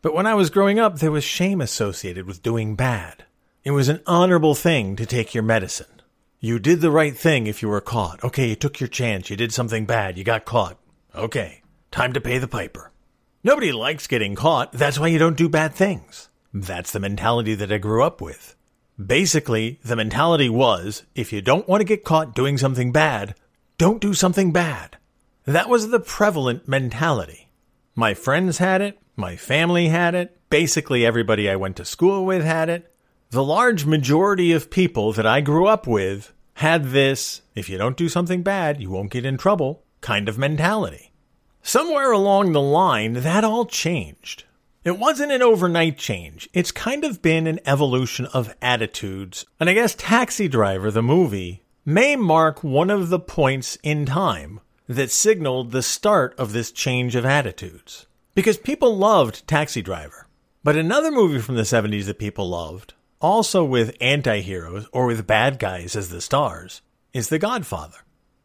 But 0.00 0.14
when 0.14 0.26
I 0.26 0.34
was 0.34 0.48
growing 0.48 0.78
up, 0.78 0.98
there 0.98 1.12
was 1.12 1.24
shame 1.24 1.60
associated 1.60 2.26
with 2.26 2.42
doing 2.42 2.74
bad. 2.74 3.24
It 3.64 3.70
was 3.70 3.88
an 3.88 4.00
honorable 4.08 4.56
thing 4.56 4.96
to 4.96 5.06
take 5.06 5.34
your 5.34 5.44
medicine. 5.44 6.02
You 6.40 6.58
did 6.58 6.80
the 6.80 6.90
right 6.90 7.16
thing 7.16 7.46
if 7.46 7.62
you 7.62 7.68
were 7.68 7.80
caught. 7.80 8.24
Okay, 8.24 8.48
you 8.48 8.56
took 8.56 8.80
your 8.80 8.88
chance. 8.88 9.30
You 9.30 9.36
did 9.36 9.52
something 9.52 9.86
bad. 9.86 10.18
You 10.18 10.24
got 10.24 10.44
caught. 10.44 10.78
Okay, 11.14 11.62
time 11.92 12.12
to 12.12 12.20
pay 12.20 12.38
the 12.38 12.48
piper. 12.48 12.90
Nobody 13.44 13.70
likes 13.70 14.08
getting 14.08 14.34
caught. 14.34 14.72
That's 14.72 14.98
why 14.98 15.06
you 15.06 15.18
don't 15.18 15.36
do 15.36 15.48
bad 15.48 15.74
things. 15.74 16.28
That's 16.52 16.90
the 16.90 16.98
mentality 16.98 17.54
that 17.54 17.70
I 17.70 17.78
grew 17.78 18.02
up 18.02 18.20
with. 18.20 18.56
Basically, 19.00 19.78
the 19.84 19.94
mentality 19.94 20.48
was 20.48 21.04
if 21.14 21.32
you 21.32 21.40
don't 21.40 21.68
want 21.68 21.82
to 21.82 21.86
get 21.86 22.02
caught 22.02 22.34
doing 22.34 22.58
something 22.58 22.90
bad, 22.90 23.36
don't 23.78 24.00
do 24.00 24.12
something 24.12 24.50
bad. 24.50 24.96
That 25.44 25.68
was 25.68 25.90
the 25.90 26.00
prevalent 26.00 26.66
mentality. 26.66 27.48
My 27.94 28.14
friends 28.14 28.58
had 28.58 28.80
it, 28.80 28.98
my 29.14 29.36
family 29.36 29.86
had 29.86 30.16
it, 30.16 30.36
basically 30.50 31.06
everybody 31.06 31.48
I 31.48 31.54
went 31.54 31.76
to 31.76 31.84
school 31.84 32.26
with 32.26 32.42
had 32.42 32.68
it. 32.68 32.91
The 33.32 33.42
large 33.42 33.86
majority 33.86 34.52
of 34.52 34.68
people 34.68 35.14
that 35.14 35.26
I 35.26 35.40
grew 35.40 35.66
up 35.66 35.86
with 35.86 36.34
had 36.56 36.90
this 36.90 37.40
if 37.54 37.70
you 37.70 37.78
don't 37.78 37.96
do 37.96 38.10
something 38.10 38.42
bad, 38.42 38.78
you 38.78 38.90
won't 38.90 39.10
get 39.10 39.24
in 39.24 39.38
trouble 39.38 39.84
kind 40.02 40.28
of 40.28 40.36
mentality. 40.36 41.12
Somewhere 41.62 42.12
along 42.12 42.52
the 42.52 42.60
line, 42.60 43.14
that 43.14 43.42
all 43.42 43.64
changed. 43.64 44.44
It 44.84 44.98
wasn't 44.98 45.32
an 45.32 45.40
overnight 45.40 45.96
change. 45.96 46.46
It's 46.52 46.70
kind 46.70 47.04
of 47.04 47.22
been 47.22 47.46
an 47.46 47.60
evolution 47.64 48.26
of 48.34 48.54
attitudes. 48.60 49.46
And 49.58 49.70
I 49.70 49.72
guess 49.72 49.94
Taxi 49.94 50.46
Driver, 50.46 50.90
the 50.90 51.02
movie, 51.02 51.62
may 51.86 52.16
mark 52.16 52.62
one 52.62 52.90
of 52.90 53.08
the 53.08 53.18
points 53.18 53.78
in 53.82 54.04
time 54.04 54.60
that 54.88 55.10
signaled 55.10 55.70
the 55.70 55.80
start 55.80 56.34
of 56.38 56.52
this 56.52 56.70
change 56.70 57.16
of 57.16 57.24
attitudes. 57.24 58.06
Because 58.34 58.58
people 58.58 58.94
loved 58.94 59.48
Taxi 59.48 59.80
Driver. 59.80 60.26
But 60.62 60.76
another 60.76 61.10
movie 61.10 61.40
from 61.40 61.54
the 61.54 61.62
70s 61.62 62.04
that 62.04 62.18
people 62.18 62.50
loved, 62.50 62.92
also 63.22 63.64
with 63.64 63.96
anti 64.00 64.40
heroes 64.40 64.86
or 64.92 65.06
with 65.06 65.26
bad 65.26 65.58
guys 65.58 65.96
as 65.96 66.10
the 66.10 66.20
stars, 66.20 66.82
is 67.12 67.28
The 67.28 67.38
Godfather. 67.38 67.98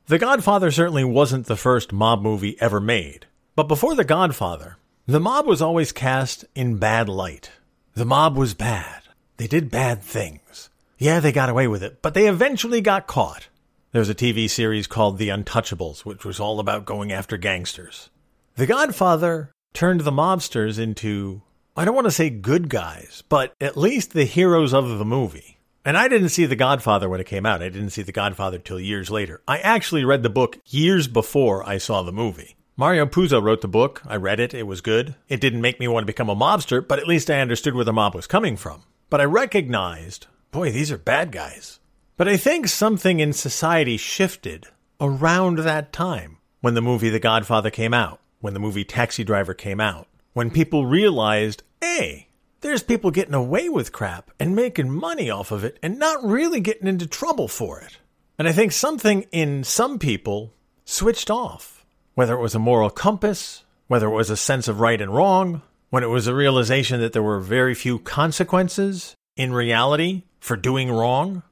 The 0.06 0.20
Godfather 0.20 0.72
certainly 0.72 1.04
wasn't 1.04 1.48
the 1.48 1.58
first 1.58 1.92
mob 1.92 2.22
movie 2.22 2.56
ever 2.62 2.80
made. 2.80 3.26
But 3.56 3.68
before 3.68 3.96
The 3.96 4.06
Godfather, 4.06 4.78
the 5.06 5.20
mob 5.20 5.48
was 5.48 5.62
always 5.62 5.92
cast 5.92 6.46
in 6.54 6.78
bad 6.78 7.10
light. 7.10 7.52
The 7.94 8.06
mob 8.06 8.38
was 8.38 8.54
bad. 8.54 9.04
They 9.38 9.48
did 9.48 9.72
bad 9.72 10.04
things. 10.04 10.70
Yeah, 10.98 11.20
they 11.20 11.32
got 11.32 11.50
away 11.50 11.68
with 11.68 11.84
it, 11.84 12.02
but 12.02 12.14
they 12.14 12.28
eventually 12.28 12.82
got 12.82 13.08
caught. 13.08 13.48
There 13.92 14.02
was 14.02 14.10
a 14.10 14.16
TV 14.16 14.50
series 14.50 14.86
called 14.86 15.18
The 15.18 15.30
Untouchables, 15.30 16.06
which 16.06 16.26
was 16.26 16.40
all 16.40 16.60
about 16.60 16.86
going 16.86 17.12
after 17.12 17.38
gangsters. 17.38 18.10
The 18.56 18.66
Godfather 18.66 19.52
turned 19.74 20.02
the 20.02 20.12
mobsters 20.12 20.78
into, 20.78 21.42
I 21.78 21.86
don't 21.86 21.94
want 21.94 22.06
to 22.06 22.12
say 22.12 22.32
good 22.32 22.70
guys, 22.70 23.24
but 23.30 23.54
at 23.62 23.78
least 23.78 24.14
the 24.14 24.24
heroes 24.26 24.74
of 24.74 24.98
the 24.98 25.06
movie. 25.06 25.60
And 25.86 25.96
I 25.96 26.08
didn't 26.08 26.30
see 26.30 26.48
The 26.48 26.56
Godfather 26.56 27.08
when 27.08 27.20
it 27.20 27.28
came 27.28 27.46
out. 27.46 27.62
I 27.62 27.70
didn't 27.70 27.92
see 27.92 28.02
The 28.02 28.12
Godfather 28.12 28.58
till 28.58 28.80
years 28.80 29.12
later. 29.12 29.44
I 29.48 29.60
actually 29.60 30.04
read 30.04 30.24
the 30.24 30.30
book 30.32 30.58
years 30.66 31.08
before 31.08 31.64
I 31.70 31.78
saw 31.78 32.02
the 32.02 32.12
movie. 32.12 32.56
Mario 32.78 33.06
Puzo 33.06 33.40
wrote 33.40 33.62
the 33.62 33.68
book. 33.68 34.02
I 34.08 34.16
read 34.16 34.40
it. 34.40 34.56
It 34.56 34.66
was 34.66 34.82
good. 34.82 35.14
It 35.30 35.40
didn't 35.40 35.62
make 35.62 35.80
me 35.80 35.88
want 35.88 36.02
to 36.02 36.12
become 36.12 36.30
a 36.30 36.36
mobster, 36.36 36.86
but 36.86 36.98
at 36.98 37.08
least 37.08 37.30
I 37.30 37.42
understood 37.42 37.76
where 37.76 37.86
the 37.86 37.94
mob 37.94 38.16
was 38.16 38.26
coming 38.26 38.58
from. 38.58 38.82
But 39.12 39.22
I 39.22 39.26
recognized, 39.26 40.26
boy, 40.50 40.72
these 40.72 40.92
are 40.92 40.98
bad 40.98 41.32
guys. 41.32 41.80
But 42.18 42.28
I 42.28 42.38
think 42.38 42.68
something 42.68 43.20
in 43.20 43.34
society 43.34 43.98
shifted 43.98 44.66
around 45.00 45.60
that 45.60 45.94
time 45.94 46.40
when 46.62 46.74
the 46.74 46.82
movie 46.82 47.12
The 47.12 47.20
Godfather 47.20 47.70
came 47.70 47.94
out, 47.94 48.20
when 48.42 48.56
the 48.56 48.60
movie 48.60 48.84
Taxi 48.84 49.24
Driver 49.24 49.54
came 49.54 49.80
out, 49.80 50.08
when 50.34 50.52
people 50.52 50.86
realized, 50.86 51.64
hey, 51.82 52.28
there's 52.62 52.84
people 52.84 53.12
getting 53.12 53.34
away 53.34 53.70
with 53.70 53.92
crap 53.92 54.32
and 54.40 54.56
making 54.56 54.90
money 54.90 55.30
off 55.30 55.52
of 55.52 55.64
it 55.64 55.78
and 55.84 56.00
not 56.00 56.24
really 56.24 56.60
getting 56.60 56.88
into 56.88 57.08
trouble 57.08 57.48
for 57.48 57.80
it. 57.80 57.98
And 58.38 58.48
I 58.48 58.52
think 58.52 58.72
something 58.72 59.26
in 59.32 59.64
some 59.64 60.00
people 60.00 60.54
switched 60.86 61.30
off, 61.30 61.86
whether 62.16 62.34
it 62.34 62.42
was 62.42 62.56
a 62.56 62.60
moral 62.60 62.90
compass, 62.90 63.64
whether 63.88 64.08
it 64.08 64.16
was 64.16 64.30
a 64.30 64.38
sense 64.38 64.68
of 64.68 64.80
right 64.80 65.02
and 65.02 65.14
wrong, 65.14 65.62
when 65.90 66.04
it 66.04 66.08
was 66.08 66.28
a 66.28 66.36
realization 66.36 67.00
that 67.00 67.14
there 67.14 67.24
were 67.24 67.40
very 67.40 67.74
few 67.74 68.00
consequences 68.00 69.16
in 69.36 69.54
reality 69.54 70.24
for 70.40 70.58
doing 70.58 70.92
wrong. 70.92 71.44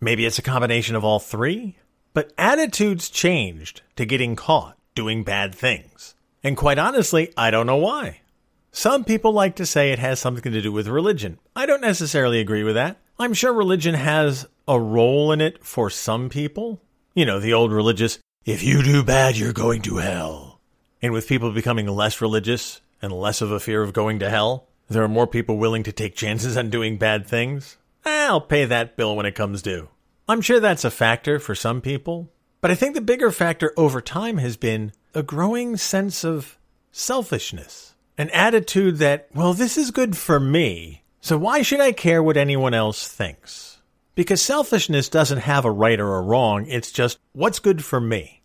Maybe 0.00 0.26
it's 0.26 0.38
a 0.38 0.42
combination 0.42 0.96
of 0.96 1.04
all 1.04 1.20
three. 1.20 1.76
But 2.12 2.32
attitudes 2.38 3.10
changed 3.10 3.82
to 3.96 4.06
getting 4.06 4.36
caught 4.36 4.76
doing 4.94 5.24
bad 5.24 5.54
things. 5.54 6.14
And 6.42 6.56
quite 6.56 6.78
honestly, 6.78 7.32
I 7.36 7.50
don't 7.50 7.66
know 7.66 7.76
why. 7.76 8.20
Some 8.76 9.04
people 9.04 9.30
like 9.30 9.54
to 9.56 9.66
say 9.66 9.92
it 9.92 10.00
has 10.00 10.18
something 10.18 10.52
to 10.52 10.60
do 10.60 10.72
with 10.72 10.88
religion. 10.88 11.38
I 11.54 11.64
don't 11.64 11.80
necessarily 11.80 12.40
agree 12.40 12.64
with 12.64 12.74
that. 12.74 12.98
I'm 13.20 13.32
sure 13.32 13.52
religion 13.52 13.94
has 13.94 14.48
a 14.66 14.80
role 14.80 15.30
in 15.30 15.40
it 15.40 15.64
for 15.64 15.88
some 15.88 16.28
people. 16.28 16.82
You 17.14 17.24
know, 17.24 17.38
the 17.38 17.52
old 17.52 17.70
religious, 17.70 18.18
if 18.44 18.64
you 18.64 18.82
do 18.82 19.04
bad, 19.04 19.36
you're 19.36 19.52
going 19.52 19.82
to 19.82 19.98
hell. 19.98 20.60
And 21.00 21.12
with 21.12 21.28
people 21.28 21.52
becoming 21.52 21.86
less 21.86 22.20
religious 22.20 22.80
and 23.00 23.12
less 23.12 23.40
of 23.40 23.52
a 23.52 23.60
fear 23.60 23.80
of 23.80 23.92
going 23.92 24.18
to 24.18 24.28
hell, 24.28 24.66
there 24.88 25.04
are 25.04 25.08
more 25.08 25.28
people 25.28 25.56
willing 25.56 25.84
to 25.84 25.92
take 25.92 26.16
chances 26.16 26.56
on 26.56 26.68
doing 26.68 26.98
bad 26.98 27.28
things. 27.28 27.76
I'll 28.04 28.40
pay 28.40 28.64
that 28.64 28.96
bill 28.96 29.14
when 29.14 29.24
it 29.24 29.36
comes 29.36 29.62
due. 29.62 29.88
I'm 30.28 30.40
sure 30.40 30.58
that's 30.58 30.84
a 30.84 30.90
factor 30.90 31.38
for 31.38 31.54
some 31.54 31.80
people, 31.80 32.28
but 32.60 32.72
I 32.72 32.74
think 32.74 32.96
the 32.96 33.00
bigger 33.00 33.30
factor 33.30 33.72
over 33.76 34.00
time 34.00 34.38
has 34.38 34.56
been 34.56 34.90
a 35.14 35.22
growing 35.22 35.76
sense 35.76 36.24
of 36.24 36.58
selfishness, 36.90 37.93
an 38.16 38.30
attitude 38.30 38.98
that, 38.98 39.28
well, 39.34 39.54
this 39.54 39.76
is 39.76 39.90
good 39.90 40.16
for 40.16 40.38
me, 40.38 41.02
so 41.20 41.36
why 41.38 41.62
should 41.62 41.80
I 41.80 41.92
care 41.92 42.22
what 42.22 42.36
anyone 42.36 42.74
else 42.74 43.08
thinks? 43.08 43.78
Because 44.14 44.40
selfishness 44.40 45.08
doesn't 45.08 45.38
have 45.38 45.64
a 45.64 45.70
right 45.70 45.98
or 45.98 46.16
a 46.16 46.22
wrong, 46.22 46.66
it's 46.68 46.92
just 46.92 47.18
what's 47.32 47.58
good 47.58 47.84
for 47.84 48.00
me. 48.00 48.42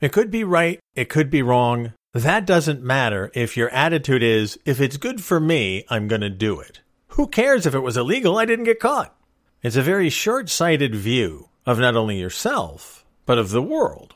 It 0.00 0.12
could 0.12 0.30
be 0.30 0.44
right, 0.44 0.78
it 0.94 1.08
could 1.08 1.30
be 1.30 1.42
wrong. 1.42 1.94
That 2.12 2.46
doesn't 2.46 2.82
matter 2.82 3.30
if 3.34 3.56
your 3.56 3.70
attitude 3.70 4.22
is, 4.22 4.58
if 4.64 4.80
it's 4.80 4.98
good 4.98 5.22
for 5.22 5.40
me, 5.40 5.84
I'm 5.88 6.08
going 6.08 6.20
to 6.20 6.30
do 6.30 6.60
it. 6.60 6.80
Who 7.08 7.28
cares 7.28 7.64
if 7.64 7.74
it 7.74 7.80
was 7.80 7.96
illegal? 7.96 8.38
I 8.38 8.44
didn't 8.44 8.66
get 8.66 8.80
caught. 8.80 9.14
It's 9.62 9.76
a 9.76 9.82
very 9.82 10.10
short 10.10 10.50
sighted 10.50 10.94
view 10.94 11.48
of 11.64 11.78
not 11.78 11.96
only 11.96 12.20
yourself, 12.20 13.06
but 13.24 13.38
of 13.38 13.50
the 13.50 13.62
world. 13.62 14.14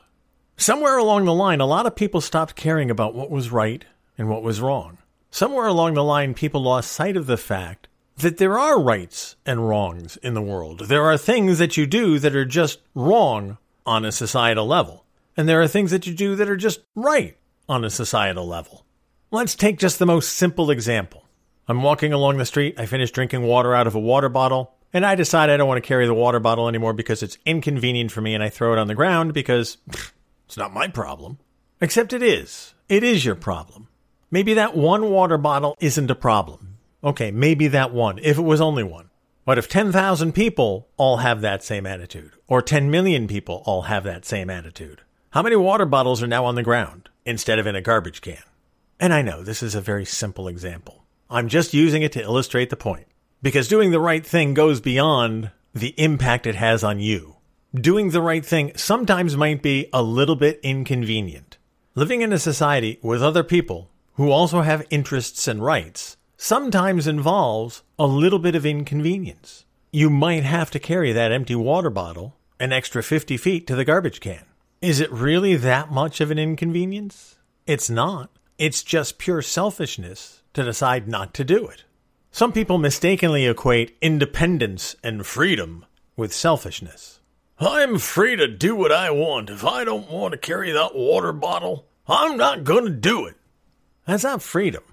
Somewhere 0.57 0.97
along 0.97 1.25
the 1.25 1.33
line, 1.33 1.59
a 1.59 1.65
lot 1.65 1.87
of 1.87 1.95
people 1.95 2.21
stopped 2.21 2.55
caring 2.55 2.91
about 2.91 3.15
what 3.15 3.31
was 3.31 3.51
right 3.51 3.83
and 4.21 4.29
what 4.29 4.43
was 4.43 4.61
wrong. 4.61 4.99
Somewhere 5.31 5.65
along 5.65 5.95
the 5.95 6.03
line, 6.03 6.35
people 6.35 6.61
lost 6.61 6.91
sight 6.91 7.17
of 7.17 7.25
the 7.25 7.37
fact 7.37 7.87
that 8.17 8.37
there 8.37 8.59
are 8.59 8.79
rights 8.79 9.35
and 9.47 9.67
wrongs 9.67 10.15
in 10.17 10.35
the 10.35 10.43
world. 10.43 10.81
There 10.81 11.05
are 11.05 11.17
things 11.17 11.57
that 11.57 11.75
you 11.75 11.87
do 11.87 12.19
that 12.19 12.35
are 12.35 12.45
just 12.45 12.81
wrong 12.93 13.57
on 13.83 14.05
a 14.05 14.11
societal 14.11 14.67
level. 14.67 15.05
And 15.35 15.49
there 15.49 15.59
are 15.59 15.67
things 15.67 15.89
that 15.89 16.05
you 16.05 16.13
do 16.13 16.35
that 16.35 16.49
are 16.49 16.55
just 16.55 16.81
right 16.93 17.35
on 17.67 17.83
a 17.83 17.89
societal 17.89 18.45
level. 18.45 18.85
Let's 19.31 19.55
take 19.55 19.79
just 19.79 19.97
the 19.97 20.05
most 20.05 20.33
simple 20.33 20.69
example. 20.69 21.25
I'm 21.67 21.81
walking 21.81 22.13
along 22.13 22.37
the 22.37 22.45
street, 22.45 22.79
I 22.79 22.85
finish 22.85 23.09
drinking 23.09 23.41
water 23.41 23.73
out 23.73 23.87
of 23.87 23.95
a 23.95 23.99
water 23.99 24.29
bottle, 24.29 24.75
and 24.93 25.03
I 25.03 25.15
decide 25.15 25.49
I 25.49 25.57
don't 25.57 25.67
want 25.67 25.83
to 25.83 25.87
carry 25.87 26.05
the 26.05 26.13
water 26.13 26.39
bottle 26.39 26.67
anymore 26.67 26.93
because 26.93 27.23
it's 27.23 27.39
inconvenient 27.43 28.11
for 28.11 28.21
me 28.21 28.35
and 28.35 28.43
I 28.43 28.49
throw 28.49 28.71
it 28.71 28.77
on 28.77 28.85
the 28.85 28.93
ground 28.93 29.33
because 29.33 29.77
pff, 29.89 30.11
it's 30.45 30.57
not 30.57 30.73
my 30.73 30.89
problem. 30.89 31.39
Except 31.79 32.13
it 32.13 32.21
is. 32.21 32.75
It 32.87 33.03
is 33.03 33.25
your 33.25 33.33
problem. 33.33 33.87
Maybe 34.33 34.53
that 34.53 34.77
one 34.77 35.09
water 35.09 35.37
bottle 35.37 35.75
isn't 35.81 36.09
a 36.09 36.15
problem. 36.15 36.77
Okay, 37.03 37.31
maybe 37.31 37.67
that 37.67 37.93
one, 37.93 38.17
if 38.19 38.37
it 38.37 38.43
was 38.43 38.61
only 38.61 38.81
one. 38.83 39.09
But 39.43 39.57
if 39.57 39.67
10,000 39.67 40.31
people 40.31 40.87
all 40.95 41.17
have 41.17 41.41
that 41.41 41.63
same 41.63 41.85
attitude, 41.85 42.31
or 42.47 42.61
10 42.61 42.89
million 42.89 43.27
people 43.27 43.61
all 43.65 43.83
have 43.83 44.05
that 44.05 44.23
same 44.23 44.49
attitude, 44.49 45.01
how 45.31 45.41
many 45.41 45.57
water 45.57 45.85
bottles 45.85 46.23
are 46.23 46.27
now 46.27 46.45
on 46.45 46.55
the 46.55 46.63
ground 46.63 47.09
instead 47.25 47.59
of 47.59 47.67
in 47.67 47.75
a 47.75 47.81
garbage 47.81 48.21
can? 48.21 48.41
And 49.01 49.13
I 49.13 49.21
know 49.21 49.43
this 49.43 49.61
is 49.61 49.75
a 49.75 49.81
very 49.81 50.05
simple 50.05 50.47
example. 50.47 51.03
I'm 51.29 51.49
just 51.49 51.73
using 51.73 52.01
it 52.01 52.13
to 52.13 52.21
illustrate 52.21 52.69
the 52.69 52.77
point. 52.77 53.07
Because 53.41 53.67
doing 53.67 53.91
the 53.91 53.99
right 53.99 54.25
thing 54.25 54.53
goes 54.53 54.79
beyond 54.79 55.51
the 55.73 55.93
impact 55.97 56.47
it 56.47 56.55
has 56.55 56.85
on 56.85 56.99
you. 56.99 57.35
Doing 57.73 58.11
the 58.11 58.21
right 58.21 58.45
thing 58.45 58.71
sometimes 58.77 59.35
might 59.35 59.61
be 59.61 59.89
a 59.91 60.01
little 60.01 60.37
bit 60.37 60.61
inconvenient. 60.63 61.57
Living 61.95 62.21
in 62.21 62.31
a 62.31 62.39
society 62.39 62.97
with 63.01 63.21
other 63.21 63.43
people 63.43 63.90
who 64.21 64.29
also 64.29 64.61
have 64.61 64.85
interests 64.91 65.47
and 65.47 65.63
rights 65.63 66.15
sometimes 66.37 67.07
involves 67.07 67.81
a 67.97 68.05
little 68.05 68.37
bit 68.37 68.53
of 68.53 68.67
inconvenience. 68.67 69.65
You 69.91 70.11
might 70.11 70.43
have 70.43 70.69
to 70.71 70.79
carry 70.79 71.11
that 71.11 71.31
empty 71.31 71.55
water 71.55 71.89
bottle 71.89 72.37
an 72.59 72.71
extra 72.71 73.01
50 73.01 73.35
feet 73.37 73.65
to 73.65 73.75
the 73.75 73.83
garbage 73.83 74.19
can. 74.19 74.45
Is 74.79 74.99
it 74.99 75.11
really 75.11 75.55
that 75.55 75.91
much 75.91 76.21
of 76.21 76.29
an 76.29 76.37
inconvenience? 76.37 77.37
It's 77.65 77.89
not. 77.89 78.29
It's 78.59 78.83
just 78.83 79.17
pure 79.17 79.41
selfishness 79.41 80.43
to 80.53 80.63
decide 80.63 81.07
not 81.07 81.33
to 81.33 81.43
do 81.43 81.65
it. 81.65 81.85
Some 82.29 82.51
people 82.51 82.77
mistakenly 82.77 83.47
equate 83.47 83.97
independence 84.03 84.95
and 85.03 85.25
freedom 85.25 85.83
with 86.15 86.31
selfishness. 86.31 87.21
I'm 87.57 87.97
free 87.97 88.35
to 88.35 88.47
do 88.47 88.75
what 88.75 88.91
I 88.91 89.09
want. 89.09 89.49
If 89.49 89.65
I 89.65 89.83
don't 89.83 90.11
want 90.11 90.33
to 90.33 90.37
carry 90.37 90.69
that 90.73 90.93
water 90.93 91.33
bottle, 91.33 91.87
I'm 92.07 92.37
not 92.37 92.63
going 92.63 92.85
to 92.85 92.91
do 92.91 93.25
it. 93.25 93.35
That's 94.05 94.23
not 94.23 94.41
freedom. 94.41 94.83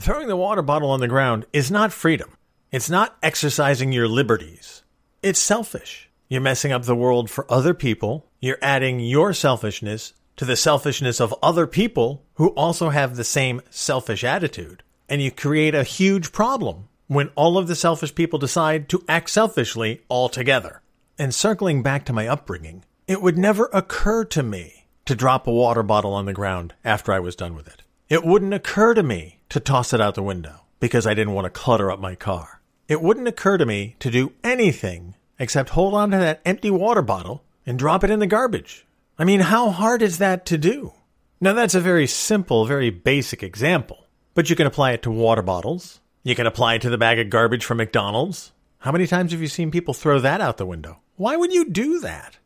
Throwing 0.00 0.28
the 0.28 0.36
water 0.36 0.62
bottle 0.62 0.90
on 0.90 1.00
the 1.00 1.08
ground 1.08 1.46
is 1.52 1.70
not 1.70 1.92
freedom. 1.92 2.30
It's 2.70 2.88
not 2.88 3.16
exercising 3.22 3.92
your 3.92 4.08
liberties. 4.08 4.82
It's 5.22 5.40
selfish. 5.40 6.08
You're 6.28 6.40
messing 6.40 6.72
up 6.72 6.84
the 6.84 6.94
world 6.94 7.30
for 7.30 7.50
other 7.50 7.74
people. 7.74 8.26
You're 8.40 8.58
adding 8.62 9.00
your 9.00 9.32
selfishness 9.32 10.12
to 10.36 10.44
the 10.44 10.56
selfishness 10.56 11.20
of 11.20 11.34
other 11.42 11.66
people 11.66 12.24
who 12.34 12.48
also 12.50 12.90
have 12.90 13.16
the 13.16 13.24
same 13.24 13.60
selfish 13.70 14.22
attitude. 14.22 14.82
And 15.08 15.20
you 15.20 15.30
create 15.30 15.74
a 15.74 15.82
huge 15.82 16.32
problem 16.32 16.88
when 17.08 17.30
all 17.34 17.58
of 17.58 17.66
the 17.66 17.74
selfish 17.74 18.14
people 18.14 18.38
decide 18.38 18.88
to 18.90 19.04
act 19.08 19.30
selfishly 19.30 20.02
altogether. 20.08 20.82
And 21.18 21.34
circling 21.34 21.82
back 21.82 22.04
to 22.04 22.12
my 22.12 22.28
upbringing, 22.28 22.84
it 23.08 23.20
would 23.20 23.36
never 23.36 23.68
occur 23.72 24.24
to 24.26 24.42
me 24.42 24.86
to 25.06 25.16
drop 25.16 25.46
a 25.46 25.52
water 25.52 25.82
bottle 25.82 26.12
on 26.12 26.26
the 26.26 26.34
ground 26.34 26.74
after 26.84 27.12
I 27.12 27.18
was 27.18 27.34
done 27.34 27.56
with 27.56 27.66
it. 27.66 27.82
It 28.08 28.24
wouldn't 28.24 28.54
occur 28.54 28.94
to 28.94 29.02
me 29.02 29.40
to 29.50 29.60
toss 29.60 29.92
it 29.92 30.00
out 30.00 30.14
the 30.14 30.22
window 30.22 30.60
because 30.80 31.06
I 31.06 31.12
didn't 31.12 31.34
want 31.34 31.44
to 31.44 31.50
clutter 31.50 31.90
up 31.90 32.00
my 32.00 32.14
car. 32.14 32.62
It 32.88 33.02
wouldn't 33.02 33.28
occur 33.28 33.58
to 33.58 33.66
me 33.66 33.96
to 33.98 34.10
do 34.10 34.32
anything 34.42 35.14
except 35.38 35.70
hold 35.70 35.92
on 35.92 36.12
to 36.12 36.16
that 36.16 36.40
empty 36.46 36.70
water 36.70 37.02
bottle 37.02 37.44
and 37.66 37.78
drop 37.78 38.02
it 38.02 38.10
in 38.10 38.18
the 38.18 38.26
garbage. 38.26 38.86
I 39.18 39.24
mean, 39.24 39.40
how 39.40 39.68
hard 39.68 40.00
is 40.00 40.16
that 40.18 40.46
to 40.46 40.56
do? 40.56 40.94
Now, 41.38 41.52
that's 41.52 41.74
a 41.74 41.82
very 41.82 42.06
simple, 42.06 42.64
very 42.64 42.88
basic 42.88 43.42
example, 43.42 44.06
but 44.32 44.48
you 44.48 44.56
can 44.56 44.66
apply 44.66 44.92
it 44.92 45.02
to 45.02 45.10
water 45.10 45.42
bottles. 45.42 46.00
You 46.22 46.34
can 46.34 46.46
apply 46.46 46.76
it 46.76 46.82
to 46.82 46.90
the 46.90 46.96
bag 46.96 47.18
of 47.18 47.28
garbage 47.28 47.64
from 47.66 47.76
McDonald's. 47.76 48.52
How 48.78 48.90
many 48.90 49.06
times 49.06 49.32
have 49.32 49.42
you 49.42 49.48
seen 49.48 49.70
people 49.70 49.92
throw 49.92 50.18
that 50.18 50.40
out 50.40 50.56
the 50.56 50.64
window? 50.64 51.00
Why 51.16 51.36
would 51.36 51.52
you 51.52 51.68
do 51.68 52.00
that? 52.00 52.38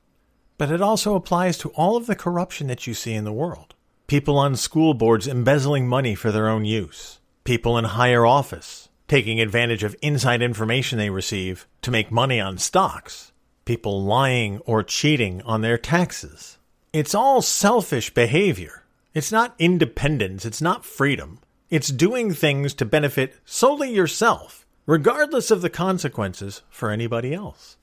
But 0.59 0.73
it 0.73 0.83
also 0.83 1.15
applies 1.15 1.57
to 1.59 1.69
all 1.71 1.97
of 1.97 2.07
the 2.07 2.17
corruption 2.17 2.67
that 2.67 2.89
you 2.89 2.95
see 2.95 3.13
in 3.13 3.23
the 3.23 3.33
world. 3.33 3.77
People 4.13 4.37
on 4.37 4.57
school 4.57 4.93
boards 4.93 5.27
embezzling 5.27 5.89
money 5.89 6.15
for 6.15 6.31
their 6.31 6.47
own 6.47 6.67
use. 6.67 7.19
People 7.45 7.79
in 7.79 7.85
higher 7.85 8.27
office 8.27 8.91
taking 9.09 9.41
advantage 9.41 9.83
of 9.83 9.97
inside 10.03 10.43
information 10.43 10.99
they 10.99 11.09
receive 11.09 11.67
to 11.81 11.91
make 11.91 12.13
money 12.13 12.39
on 12.39 12.59
stocks. 12.59 13.33
People 13.65 14.05
lying 14.05 14.59
or 14.67 14.83
cheating 14.83 15.41
on 15.47 15.63
their 15.63 15.79
taxes. 15.79 16.59
It's 16.93 17.15
all 17.15 17.41
selfish 17.41 18.13
behavior. 18.13 18.85
It's 19.15 19.33
not 19.33 19.55
independence. 19.59 20.45
It's 20.45 20.61
not 20.61 20.85
freedom. 20.85 21.39
It's 21.71 21.89
doing 21.89 22.35
things 22.35 22.75
to 22.75 22.85
benefit 22.85 23.37
solely 23.47 23.95
yourself, 23.95 24.67
regardless 24.85 25.51
of 25.51 25.63
the 25.63 25.71
consequences 25.71 26.61
for 26.69 26.91
anybody 26.91 27.33
else. 27.33 27.79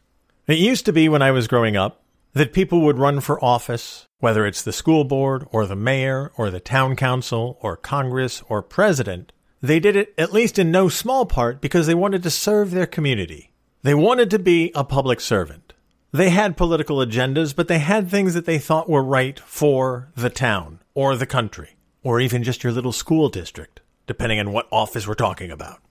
It 0.45 0.59
used 0.59 0.85
to 0.85 0.93
be 0.93 1.09
when 1.09 1.23
I 1.23 1.31
was 1.31 1.47
growing 1.47 1.75
up 1.75 2.03
that 2.33 2.53
people 2.53 2.81
would 2.81 2.99
run 2.99 3.19
for 3.19 3.43
office, 3.43 4.05
whether 4.19 4.45
it's 4.45 4.61
the 4.61 4.73
school 4.73 5.03
board 5.03 5.45
or 5.51 5.65
the 5.65 5.75
mayor 5.75 6.31
or 6.37 6.49
the 6.49 6.59
town 6.59 6.95
council 6.95 7.57
or 7.61 7.75
Congress 7.75 8.43
or 8.47 8.61
president. 8.61 9.31
They 9.61 9.79
did 9.79 9.95
it, 9.95 10.13
at 10.17 10.33
least 10.33 10.59
in 10.59 10.71
no 10.71 10.89
small 10.89 11.25
part, 11.25 11.59
because 11.59 11.87
they 11.87 11.95
wanted 11.95 12.23
to 12.23 12.29
serve 12.29 12.71
their 12.71 12.85
community. 12.85 13.51
They 13.81 13.93
wanted 13.93 14.29
to 14.31 14.39
be 14.39 14.71
a 14.75 14.83
public 14.83 15.19
servant. 15.19 15.73
They 16.11 16.29
had 16.29 16.57
political 16.57 16.97
agendas, 16.97 17.55
but 17.55 17.67
they 17.67 17.79
had 17.79 18.09
things 18.09 18.33
that 18.33 18.45
they 18.45 18.57
thought 18.57 18.89
were 18.89 19.03
right 19.03 19.39
for 19.39 20.11
the 20.15 20.29
town 20.29 20.79
or 20.93 21.15
the 21.15 21.25
country, 21.25 21.77
or 22.03 22.19
even 22.19 22.43
just 22.43 22.63
your 22.63 22.73
little 22.73 22.91
school 22.91 23.29
district, 23.29 23.81
depending 24.07 24.39
on 24.39 24.51
what 24.51 24.67
office 24.71 25.07
we're 25.07 25.13
talking 25.13 25.51
about. 25.51 25.81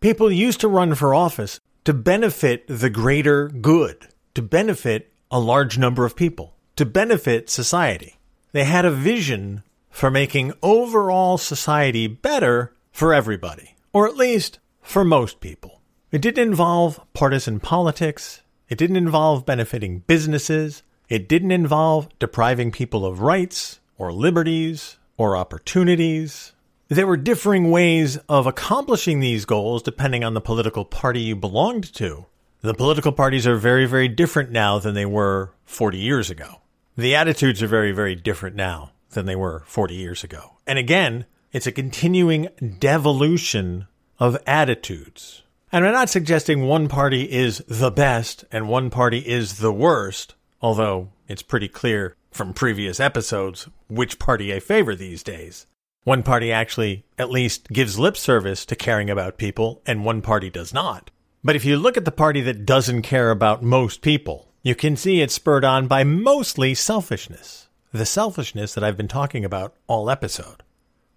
People 0.00 0.30
used 0.30 0.60
to 0.60 0.68
run 0.68 0.94
for 0.94 1.14
office 1.14 1.58
to 1.84 1.92
benefit 1.92 2.64
the 2.68 2.90
greater 2.90 3.48
good, 3.48 4.08
to 4.34 4.42
benefit 4.42 5.12
a 5.30 5.40
large 5.40 5.78
number 5.78 6.04
of 6.04 6.16
people, 6.16 6.54
to 6.76 6.84
benefit 6.84 7.50
society. 7.50 8.18
They 8.52 8.64
had 8.64 8.84
a 8.84 8.90
vision 8.90 9.62
for 9.90 10.10
making 10.10 10.52
overall 10.62 11.38
society 11.38 12.06
better 12.06 12.74
for 12.92 13.14
everybody, 13.14 13.76
or 13.92 14.06
at 14.06 14.16
least 14.16 14.58
for 14.80 15.04
most 15.04 15.40
people. 15.40 15.80
It 16.12 16.22
didn't 16.22 16.46
involve 16.46 17.00
partisan 17.12 17.58
politics. 17.58 18.42
It 18.68 18.78
didn't 18.78 18.96
involve 18.96 19.46
benefiting 19.46 20.00
businesses. 20.06 20.82
It 21.08 21.28
didn't 21.28 21.50
involve 21.50 22.08
depriving 22.18 22.70
people 22.70 23.04
of 23.04 23.20
rights 23.20 23.80
or 23.98 24.12
liberties 24.12 24.98
or 25.16 25.36
opportunities. 25.36 26.52
There 26.88 27.06
were 27.06 27.16
differing 27.16 27.70
ways 27.70 28.16
of 28.28 28.46
accomplishing 28.46 29.20
these 29.20 29.44
goals 29.44 29.82
depending 29.82 30.22
on 30.22 30.34
the 30.34 30.40
political 30.40 30.84
party 30.84 31.20
you 31.20 31.36
belonged 31.36 31.92
to. 31.94 32.26
The 32.64 32.72
political 32.72 33.12
parties 33.12 33.46
are 33.46 33.56
very, 33.56 33.84
very 33.84 34.08
different 34.08 34.50
now 34.50 34.78
than 34.78 34.94
they 34.94 35.04
were 35.04 35.50
40 35.66 35.98
years 35.98 36.30
ago. 36.30 36.62
The 36.96 37.14
attitudes 37.14 37.62
are 37.62 37.66
very, 37.66 37.92
very 37.92 38.14
different 38.14 38.56
now 38.56 38.92
than 39.10 39.26
they 39.26 39.36
were 39.36 39.64
40 39.66 39.94
years 39.94 40.24
ago. 40.24 40.52
And 40.66 40.78
again, 40.78 41.26
it's 41.52 41.66
a 41.66 41.72
continuing 41.72 42.48
devolution 42.78 43.86
of 44.18 44.38
attitudes. 44.46 45.42
And 45.72 45.84
I'm 45.84 45.92
not 45.92 46.08
suggesting 46.08 46.62
one 46.62 46.88
party 46.88 47.30
is 47.30 47.58
the 47.68 47.90
best 47.90 48.46
and 48.50 48.66
one 48.66 48.88
party 48.88 49.18
is 49.18 49.58
the 49.58 49.70
worst, 49.70 50.34
although 50.62 51.10
it's 51.28 51.42
pretty 51.42 51.68
clear 51.68 52.16
from 52.30 52.54
previous 52.54 52.98
episodes 52.98 53.68
which 53.88 54.18
party 54.18 54.54
I 54.54 54.60
favor 54.60 54.94
these 54.94 55.22
days. 55.22 55.66
One 56.04 56.22
party 56.22 56.50
actually 56.50 57.04
at 57.18 57.28
least 57.28 57.68
gives 57.68 57.98
lip 57.98 58.16
service 58.16 58.64
to 58.64 58.74
caring 58.74 59.10
about 59.10 59.36
people, 59.36 59.82
and 59.84 60.02
one 60.02 60.22
party 60.22 60.48
does 60.48 60.72
not. 60.72 61.10
But 61.44 61.56
if 61.56 61.64
you 61.66 61.76
look 61.76 61.98
at 61.98 62.06
the 62.06 62.10
party 62.10 62.40
that 62.40 62.64
doesn't 62.64 63.02
care 63.02 63.30
about 63.30 63.62
most 63.62 64.00
people, 64.00 64.48
you 64.62 64.74
can 64.74 64.96
see 64.96 65.20
it's 65.20 65.34
spurred 65.34 65.64
on 65.64 65.86
by 65.86 66.02
mostly 66.02 66.74
selfishness. 66.74 67.68
The 67.92 68.06
selfishness 68.06 68.72
that 68.72 68.82
I've 68.82 68.96
been 68.96 69.08
talking 69.08 69.44
about 69.44 69.74
all 69.86 70.08
episode. 70.08 70.62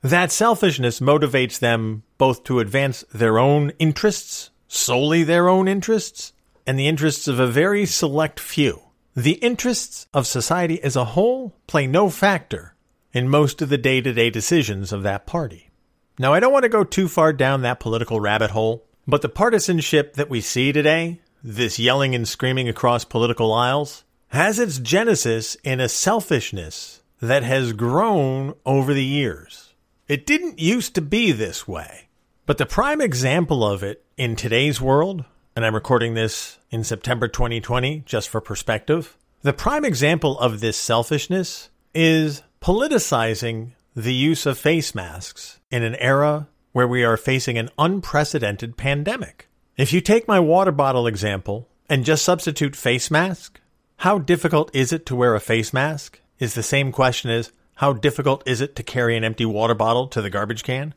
That 0.02 0.34
selfishness 0.34 1.00
motivates 1.00 1.60
them 1.60 2.04
both 2.18 2.44
to 2.44 2.60
advance 2.60 3.06
their 3.14 3.40
own 3.40 3.72
interests, 3.80 4.50
solely 4.68 5.24
their 5.24 5.48
own 5.48 5.70
interests, 5.70 6.34
and 6.68 6.78
the 6.78 6.90
interests 6.90 7.30
of 7.30 7.40
a 7.40 7.48
very 7.48 7.86
select 7.86 8.38
few. 8.38 8.82
The 9.16 9.36
interests 9.36 10.08
of 10.14 10.28
society 10.28 10.84
as 10.84 10.98
a 10.98 11.06
whole 11.06 11.56
play 11.68 11.88
no 11.88 12.10
factor 12.10 12.76
in 13.14 13.30
most 13.30 13.62
of 13.62 13.70
the 13.70 13.78
day 13.78 14.02
to 14.02 14.12
day 14.12 14.30
decisions 14.30 14.92
of 14.92 15.04
that 15.04 15.26
party. 15.26 15.72
Now, 16.20 16.34
I 16.34 16.42
don't 16.42 16.52
want 16.52 16.64
to 16.64 16.70
go 16.70 16.84
too 16.84 17.08
far 17.08 17.32
down 17.32 17.62
that 17.62 17.80
political 17.80 18.20
rabbit 18.20 18.52
hole, 18.52 18.87
but 19.08 19.22
the 19.22 19.30
partisanship 19.30 20.14
that 20.16 20.30
we 20.30 20.42
see 20.42 20.72
today, 20.72 21.22
this 21.44 21.80
yelling 21.80 22.14
and 22.14 22.28
screaming 22.28 22.68
across 22.68 23.06
political 23.06 23.54
aisles, 23.54 24.04
has 24.30 24.60
its 24.60 24.80
genesis 24.80 25.56
in 25.64 25.80
a 25.80 25.88
selfishness 25.88 27.02
that 27.22 27.44
has 27.44 27.74
grown 27.74 28.54
over 28.66 28.94
the 28.94 29.06
years. 29.06 29.74
It 30.08 30.26
didn't 30.26 30.60
used 30.60 30.94
to 30.96 31.02
be 31.02 31.32
this 31.32 31.68
way, 31.68 32.10
but 32.46 32.58
the 32.58 32.66
prime 32.66 33.02
example 33.02 33.66
of 33.66 33.82
it 33.84 34.04
in 34.18 34.36
today's 34.36 34.82
world, 34.82 35.24
and 35.56 35.66
I'm 35.66 35.76
recording 35.76 36.14
this 36.14 36.58
in 36.70 36.84
September 36.84 37.28
2020 37.28 38.04
just 38.06 38.30
for 38.30 38.42
perspective, 38.42 39.18
the 39.42 39.54
prime 39.54 39.86
example 39.86 40.38
of 40.40 40.60
this 40.60 40.78
selfishness 40.78 41.70
is 41.94 42.44
politicizing 42.62 43.72
the 43.96 44.14
use 44.14 44.46
of 44.46 44.58
face 44.58 44.94
masks 44.94 45.60
in 45.72 45.84
an 45.84 45.96
era 45.96 46.48
where 46.78 46.88
we 46.88 47.04
are 47.04 47.18
facing 47.18 47.58
an 47.58 47.72
unprecedented 47.80 48.78
pandemic. 48.78 49.50
If 49.78 49.92
you 49.92 50.00
take 50.00 50.28
my 50.28 50.40
water 50.40 50.72
bottle 50.72 51.08
example 51.08 51.68
and 51.90 52.06
just 52.06 52.24
substitute 52.24 52.76
face 52.76 53.10
mask, 53.10 53.60
how 53.96 54.20
difficult 54.20 54.70
is 54.76 54.94
it 54.94 55.04
to 55.08 55.16
wear 55.16 55.34
a 55.34 55.40
face 55.40 55.74
mask? 55.74 56.22
Is 56.38 56.54
the 56.54 56.62
same 56.62 56.92
question 56.92 57.32
as 57.32 57.52
how 57.78 57.94
difficult 57.94 58.48
is 58.48 58.62
it 58.62 58.76
to 58.76 58.84
carry 58.84 59.18
an 59.18 59.24
empty 59.24 59.44
water 59.44 59.74
bottle 59.74 60.08
to 60.10 60.22
the 60.22 60.30
garbage 60.30 60.62
can? 60.62 60.94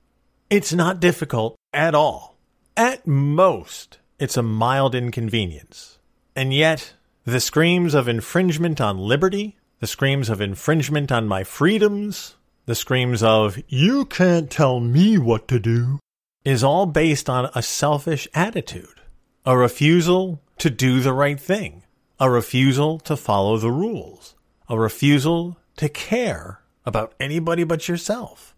It's 0.51 0.75
not 0.75 1.01
difficult 1.01 1.57
at 1.73 1.95
all. 1.95 2.37
At 2.77 3.07
most, 3.07 4.01
it's 4.19 4.37
a 4.37 4.43
mild 4.43 4.95
inconvenience. 4.95 5.97
And 6.37 6.53
yet, 6.53 6.93
the 7.25 7.41
screams 7.41 7.95
of 7.95 8.07
infringement 8.07 8.83
on 8.83 8.99
liberty, 8.99 9.57
the 9.79 9.87
screams 9.87 10.29
of 10.29 10.43
infringement 10.43 11.11
on 11.11 11.27
my 11.27 11.43
freedoms, 11.43 12.37
the 12.71 12.77
screams 12.77 13.21
of, 13.21 13.59
you 13.67 14.05
can't 14.05 14.49
tell 14.49 14.79
me 14.79 15.19
what 15.19 15.49
to 15.49 15.59
do, 15.59 15.99
is 16.45 16.63
all 16.63 16.87
based 16.87 17.29
on 17.29 17.51
a 17.53 17.61
selfish 17.61 18.29
attitude, 18.33 19.01
a 19.45 19.59
refusal 19.59 20.41
to 20.59 20.71
do 20.71 21.01
the 21.01 21.13
right 21.13 21.41
thing, 21.41 21.83
a 22.21 22.31
refusal 22.31 23.01
to 23.01 23.17
follow 23.17 23.57
the 23.57 23.73
rules, 23.73 24.37
a 24.69 24.79
refusal 24.79 25.59
to 25.79 25.89
care 25.89 26.61
about 26.87 27.13
anybody 27.19 27.65
but 27.65 27.89
yourself. 27.89 28.55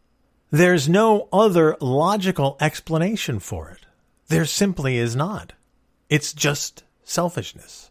There's 0.50 0.90
no 0.90 1.28
other 1.32 1.78
logical 1.80 2.58
explanation 2.60 3.38
for 3.38 3.70
it. 3.70 3.86
There 4.28 4.44
simply 4.44 4.98
is 4.98 5.16
not. 5.16 5.54
It's 6.10 6.34
just 6.34 6.84
selfishness. 7.02 7.90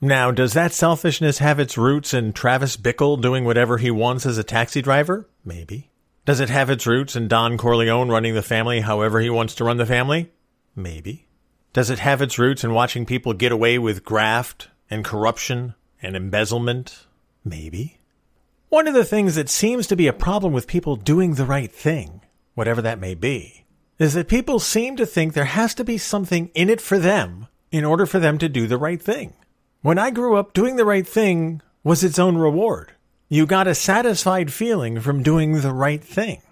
Now, 0.00 0.30
does 0.30 0.54
that 0.54 0.72
selfishness 0.72 1.38
have 1.38 1.60
its 1.60 1.76
roots 1.76 2.14
in 2.14 2.32
Travis 2.32 2.78
Bickle 2.78 3.20
doing 3.20 3.44
whatever 3.44 3.76
he 3.76 3.90
wants 3.90 4.24
as 4.24 4.38
a 4.38 4.42
taxi 4.42 4.80
driver? 4.80 5.28
Maybe. 5.44 5.90
Does 6.24 6.40
it 6.40 6.50
have 6.50 6.70
its 6.70 6.86
roots 6.86 7.16
in 7.16 7.28
Don 7.28 7.58
Corleone 7.58 8.08
running 8.08 8.34
the 8.34 8.42
family 8.42 8.80
however 8.80 9.20
he 9.20 9.30
wants 9.30 9.54
to 9.56 9.64
run 9.64 9.76
the 9.76 9.86
family? 9.86 10.30
Maybe. 10.76 11.26
Does 11.72 11.90
it 11.90 11.98
have 11.98 12.22
its 12.22 12.38
roots 12.38 12.64
in 12.64 12.74
watching 12.74 13.06
people 13.06 13.32
get 13.32 13.50
away 13.50 13.78
with 13.78 14.04
graft 14.04 14.68
and 14.88 15.04
corruption 15.04 15.74
and 16.00 16.14
embezzlement? 16.14 17.06
Maybe. 17.44 17.98
One 18.68 18.86
of 18.86 18.94
the 18.94 19.04
things 19.04 19.34
that 19.34 19.48
seems 19.48 19.86
to 19.88 19.96
be 19.96 20.06
a 20.06 20.12
problem 20.12 20.52
with 20.52 20.66
people 20.66 20.96
doing 20.96 21.34
the 21.34 21.44
right 21.44 21.72
thing, 21.72 22.22
whatever 22.54 22.80
that 22.82 23.00
may 23.00 23.14
be, 23.14 23.66
is 23.98 24.14
that 24.14 24.28
people 24.28 24.58
seem 24.58 24.96
to 24.96 25.06
think 25.06 25.34
there 25.34 25.44
has 25.44 25.74
to 25.74 25.84
be 25.84 25.98
something 25.98 26.50
in 26.54 26.70
it 26.70 26.80
for 26.80 26.98
them 26.98 27.48
in 27.70 27.84
order 27.84 28.06
for 28.06 28.18
them 28.18 28.38
to 28.38 28.48
do 28.48 28.66
the 28.66 28.78
right 28.78 29.02
thing. 29.02 29.34
When 29.80 29.98
I 29.98 30.10
grew 30.10 30.36
up, 30.36 30.52
doing 30.52 30.76
the 30.76 30.84
right 30.84 31.06
thing 31.06 31.62
was 31.82 32.04
its 32.04 32.18
own 32.18 32.36
reward. 32.36 32.92
You 33.32 33.46
got 33.46 33.66
a 33.66 33.74
satisfied 33.74 34.52
feeling 34.52 35.00
from 35.00 35.22
doing 35.22 35.62
the 35.62 35.72
right 35.72 36.04
thing. 36.04 36.42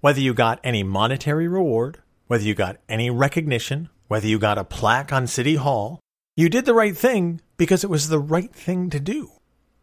Whether 0.00 0.20
you 0.20 0.34
got 0.34 0.60
any 0.62 0.84
monetary 0.84 1.48
reward, 1.48 2.00
whether 2.28 2.44
you 2.44 2.54
got 2.54 2.76
any 2.88 3.10
recognition, 3.10 3.88
whether 4.06 4.28
you 4.28 4.38
got 4.38 4.56
a 4.56 4.62
plaque 4.62 5.12
on 5.12 5.26
City 5.26 5.56
Hall, 5.56 5.98
you 6.36 6.48
did 6.48 6.64
the 6.64 6.74
right 6.74 6.96
thing 6.96 7.40
because 7.56 7.82
it 7.82 7.90
was 7.90 8.06
the 8.06 8.20
right 8.20 8.54
thing 8.54 8.88
to 8.90 9.00
do. 9.00 9.32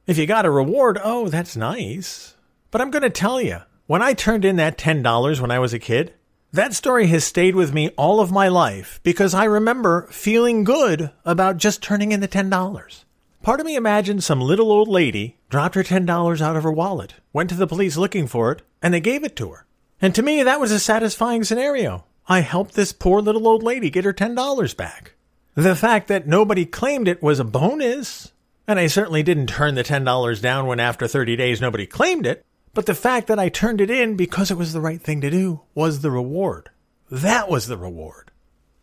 If 0.08 0.18
you 0.18 0.26
got 0.26 0.46
a 0.46 0.50
reward, 0.50 0.98
oh, 1.04 1.28
that's 1.28 1.58
nice. 1.58 2.38
But 2.72 2.80
I'm 2.80 2.90
going 2.90 3.04
to 3.04 3.10
tell 3.10 3.42
you, 3.42 3.58
when 3.88 4.02
I 4.02 4.14
turned 4.14 4.46
in 4.46 4.56
that 4.56 4.78
$10 4.78 5.42
when 5.42 5.52
I 5.52 5.60
was 5.60 5.74
a 5.74 5.78
kid, 5.78 6.14
that 6.54 6.74
story 6.74 7.08
has 7.08 7.26
stayed 7.26 7.58
with 7.58 7.74
me 7.74 7.90
all 7.98 8.22
of 8.22 8.32
my 8.32 8.48
life 8.48 9.02
because 9.04 9.34
I 9.34 9.44
remember 9.44 10.08
feeling 10.10 10.64
good 10.64 11.12
about 11.26 11.58
just 11.58 11.84
turning 11.84 12.14
in 12.14 12.22
the 12.22 12.30
$10. 12.30 13.04
Part 13.44 13.60
of 13.60 13.66
me 13.68 13.76
imagined 13.76 14.24
some 14.24 14.42
little 14.42 14.72
old 14.72 14.88
lady 14.88 15.38
dropped 15.56 15.76
her 15.76 15.84
$10 15.84 16.42
out 16.42 16.58
of 16.58 16.64
her 16.64 16.72
wallet, 16.72 17.14
went 17.32 17.50
to 17.50 17.56
the 17.56 17.66
police 17.66 17.96
looking 17.96 18.28
for 18.28 18.52
it, 18.52 18.62
and 18.82 18.94
they 18.94 19.00
gave 19.00 19.24
it 19.24 19.38
to 19.38 19.52
her. 19.52 19.66
And 20.02 20.14
to 20.14 20.22
me, 20.22 20.44
that 20.44 20.60
was 20.60 20.70
a 20.70 20.82
satisfying 20.82 21.46
scenario. 21.46 22.04
I 22.28 22.42
helped 22.42 22.74
this 22.74 22.92
poor 22.92 23.22
little 23.22 23.48
old 23.48 23.64
lady 23.64 23.90
get 23.90 24.04
her 24.04 24.12
$10 24.12 24.76
back. 24.76 25.14
The 25.54 25.74
fact 25.74 26.10
that 26.10 26.28
nobody 26.28 26.66
claimed 26.66 27.08
it 27.08 27.24
was 27.24 27.40
a 27.40 27.46
bonus. 27.46 28.34
And 28.68 28.78
I 28.78 28.88
certainly 28.88 29.24
didn't 29.24 29.48
turn 29.48 29.76
the 29.76 29.84
$10 29.86 30.42
down 30.42 30.68
when 30.68 30.82
after 30.82 31.08
30 31.08 31.38
days 31.38 31.62
nobody 31.62 31.88
claimed 31.88 32.26
it. 32.26 32.46
But 32.74 32.86
the 32.86 32.94
fact 32.94 33.28
that 33.28 33.40
I 33.40 33.48
turned 33.48 33.80
it 33.80 33.90
in 33.90 34.18
because 34.18 34.52
it 34.52 34.58
was 34.58 34.74
the 34.74 34.82
right 34.82 35.02
thing 35.02 35.22
to 35.22 35.30
do 35.30 35.62
was 35.74 36.02
the 36.02 36.12
reward. 36.12 36.70
That 37.10 37.48
was 37.48 37.68
the 37.68 37.78
reward. 37.78 38.30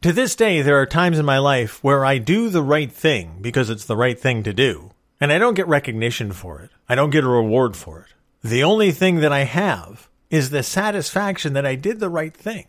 To 0.00 0.12
this 0.14 0.34
day, 0.34 0.62
there 0.62 0.80
are 0.80 0.86
times 0.86 1.18
in 1.18 1.26
my 1.26 1.36
life 1.36 1.84
where 1.84 2.02
I 2.02 2.16
do 2.16 2.48
the 2.48 2.62
right 2.62 2.90
thing 2.90 3.40
because 3.42 3.68
it's 3.68 3.84
the 3.84 3.94
right 3.94 4.18
thing 4.18 4.42
to 4.44 4.54
do. 4.54 4.91
And 5.22 5.32
I 5.32 5.38
don't 5.38 5.54
get 5.54 5.68
recognition 5.68 6.32
for 6.32 6.62
it. 6.62 6.70
I 6.88 6.96
don't 6.96 7.10
get 7.10 7.22
a 7.22 7.28
reward 7.28 7.76
for 7.76 8.00
it. 8.00 8.06
The 8.42 8.64
only 8.64 8.90
thing 8.90 9.20
that 9.20 9.30
I 9.30 9.44
have 9.44 10.08
is 10.30 10.50
the 10.50 10.64
satisfaction 10.64 11.52
that 11.52 11.64
I 11.64 11.76
did 11.76 12.00
the 12.00 12.08
right 12.08 12.36
thing. 12.36 12.66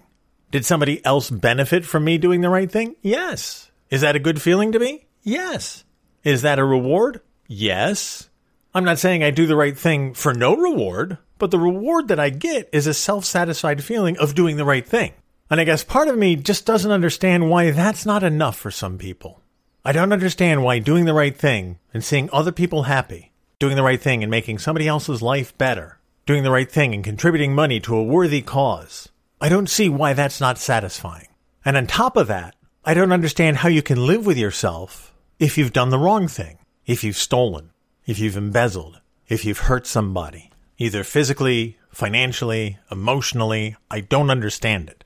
Did 0.51 0.63
somebody 0.63 1.03
else 1.03 1.31
benefit 1.31 1.83
from 1.83 2.03
me 2.03 2.19
doing 2.19 2.41
the 2.41 2.51
right 2.51 2.71
thing? 2.71 2.95
Yes. 3.01 3.71
Is 3.89 4.01
that 4.01 4.15
a 4.15 4.19
good 4.19 4.39
feeling 4.39 4.71
to 4.71 4.77
me? 4.77 5.07
Yes. 5.23 5.83
Is 6.23 6.43
that 6.43 6.59
a 6.59 6.63
reward? 6.63 7.21
Yes. 7.47 8.29
I'm 8.75 8.85
not 8.85 8.99
saying 8.99 9.23
I 9.23 9.31
do 9.31 9.47
the 9.47 9.55
right 9.55 9.75
thing 9.75 10.13
for 10.13 10.31
no 10.31 10.55
reward, 10.55 11.17
but 11.39 11.49
the 11.49 11.57
reward 11.57 12.09
that 12.09 12.19
I 12.19 12.29
get 12.29 12.69
is 12.71 12.85
a 12.85 12.93
self 12.93 13.25
satisfied 13.25 13.83
feeling 13.83 14.15
of 14.19 14.35
doing 14.35 14.57
the 14.57 14.63
right 14.63 14.85
thing. 14.85 15.13
And 15.49 15.59
I 15.59 15.63
guess 15.63 15.83
part 15.83 16.07
of 16.07 16.19
me 16.19 16.35
just 16.35 16.67
doesn't 16.67 16.91
understand 16.91 17.49
why 17.49 17.71
that's 17.71 18.05
not 18.05 18.21
enough 18.21 18.57
for 18.57 18.69
some 18.69 18.99
people. 18.99 19.41
I 19.85 19.91
don't 19.91 20.13
understand 20.13 20.63
why 20.63 20.79
doing 20.79 21.03
the 21.03 21.13
right 21.13 21.35
thing 21.35 21.77
and 21.93 22.01
seeing 22.03 22.29
other 22.31 22.53
people 22.53 22.83
happy, 22.83 23.33
doing 23.59 23.75
the 23.75 23.83
right 23.83 24.01
thing 24.01 24.23
and 24.23 24.31
making 24.31 24.59
somebody 24.59 24.87
else's 24.87 25.21
life 25.21 25.57
better, 25.57 25.99
doing 26.25 26.43
the 26.43 26.51
right 26.51 26.71
thing 26.71 26.93
and 26.93 27.03
contributing 27.03 27.53
money 27.53 27.81
to 27.81 27.97
a 27.97 28.03
worthy 28.03 28.41
cause, 28.41 29.09
I 29.41 29.49
don't 29.49 29.69
see 29.69 29.89
why 29.89 30.13
that's 30.13 30.39
not 30.39 30.57
satisfying. 30.57 31.27
And 31.65 31.75
on 31.75 31.87
top 31.87 32.15
of 32.15 32.27
that, 32.27 32.55
I 32.85 32.93
don't 32.93 33.11
understand 33.11 33.57
how 33.57 33.67
you 33.67 33.81
can 33.81 34.07
live 34.07 34.25
with 34.25 34.37
yourself 34.37 35.13
if 35.37 35.57
you've 35.57 35.73
done 35.73 35.89
the 35.89 35.99
wrong 35.99 36.29
thing, 36.29 36.59
if 36.85 37.03
you've 37.03 37.17
stolen, 37.17 37.71
if 38.05 38.19
you've 38.19 38.37
embezzled, 38.37 39.01
if 39.27 39.43
you've 39.43 39.59
hurt 39.59 39.85
somebody, 39.85 40.49
either 40.77 41.03
physically, 41.03 41.77
financially, 41.89 42.79
emotionally. 42.89 43.75
I 43.91 43.99
don't 43.99 44.29
understand 44.29 44.89
it. 44.89 45.03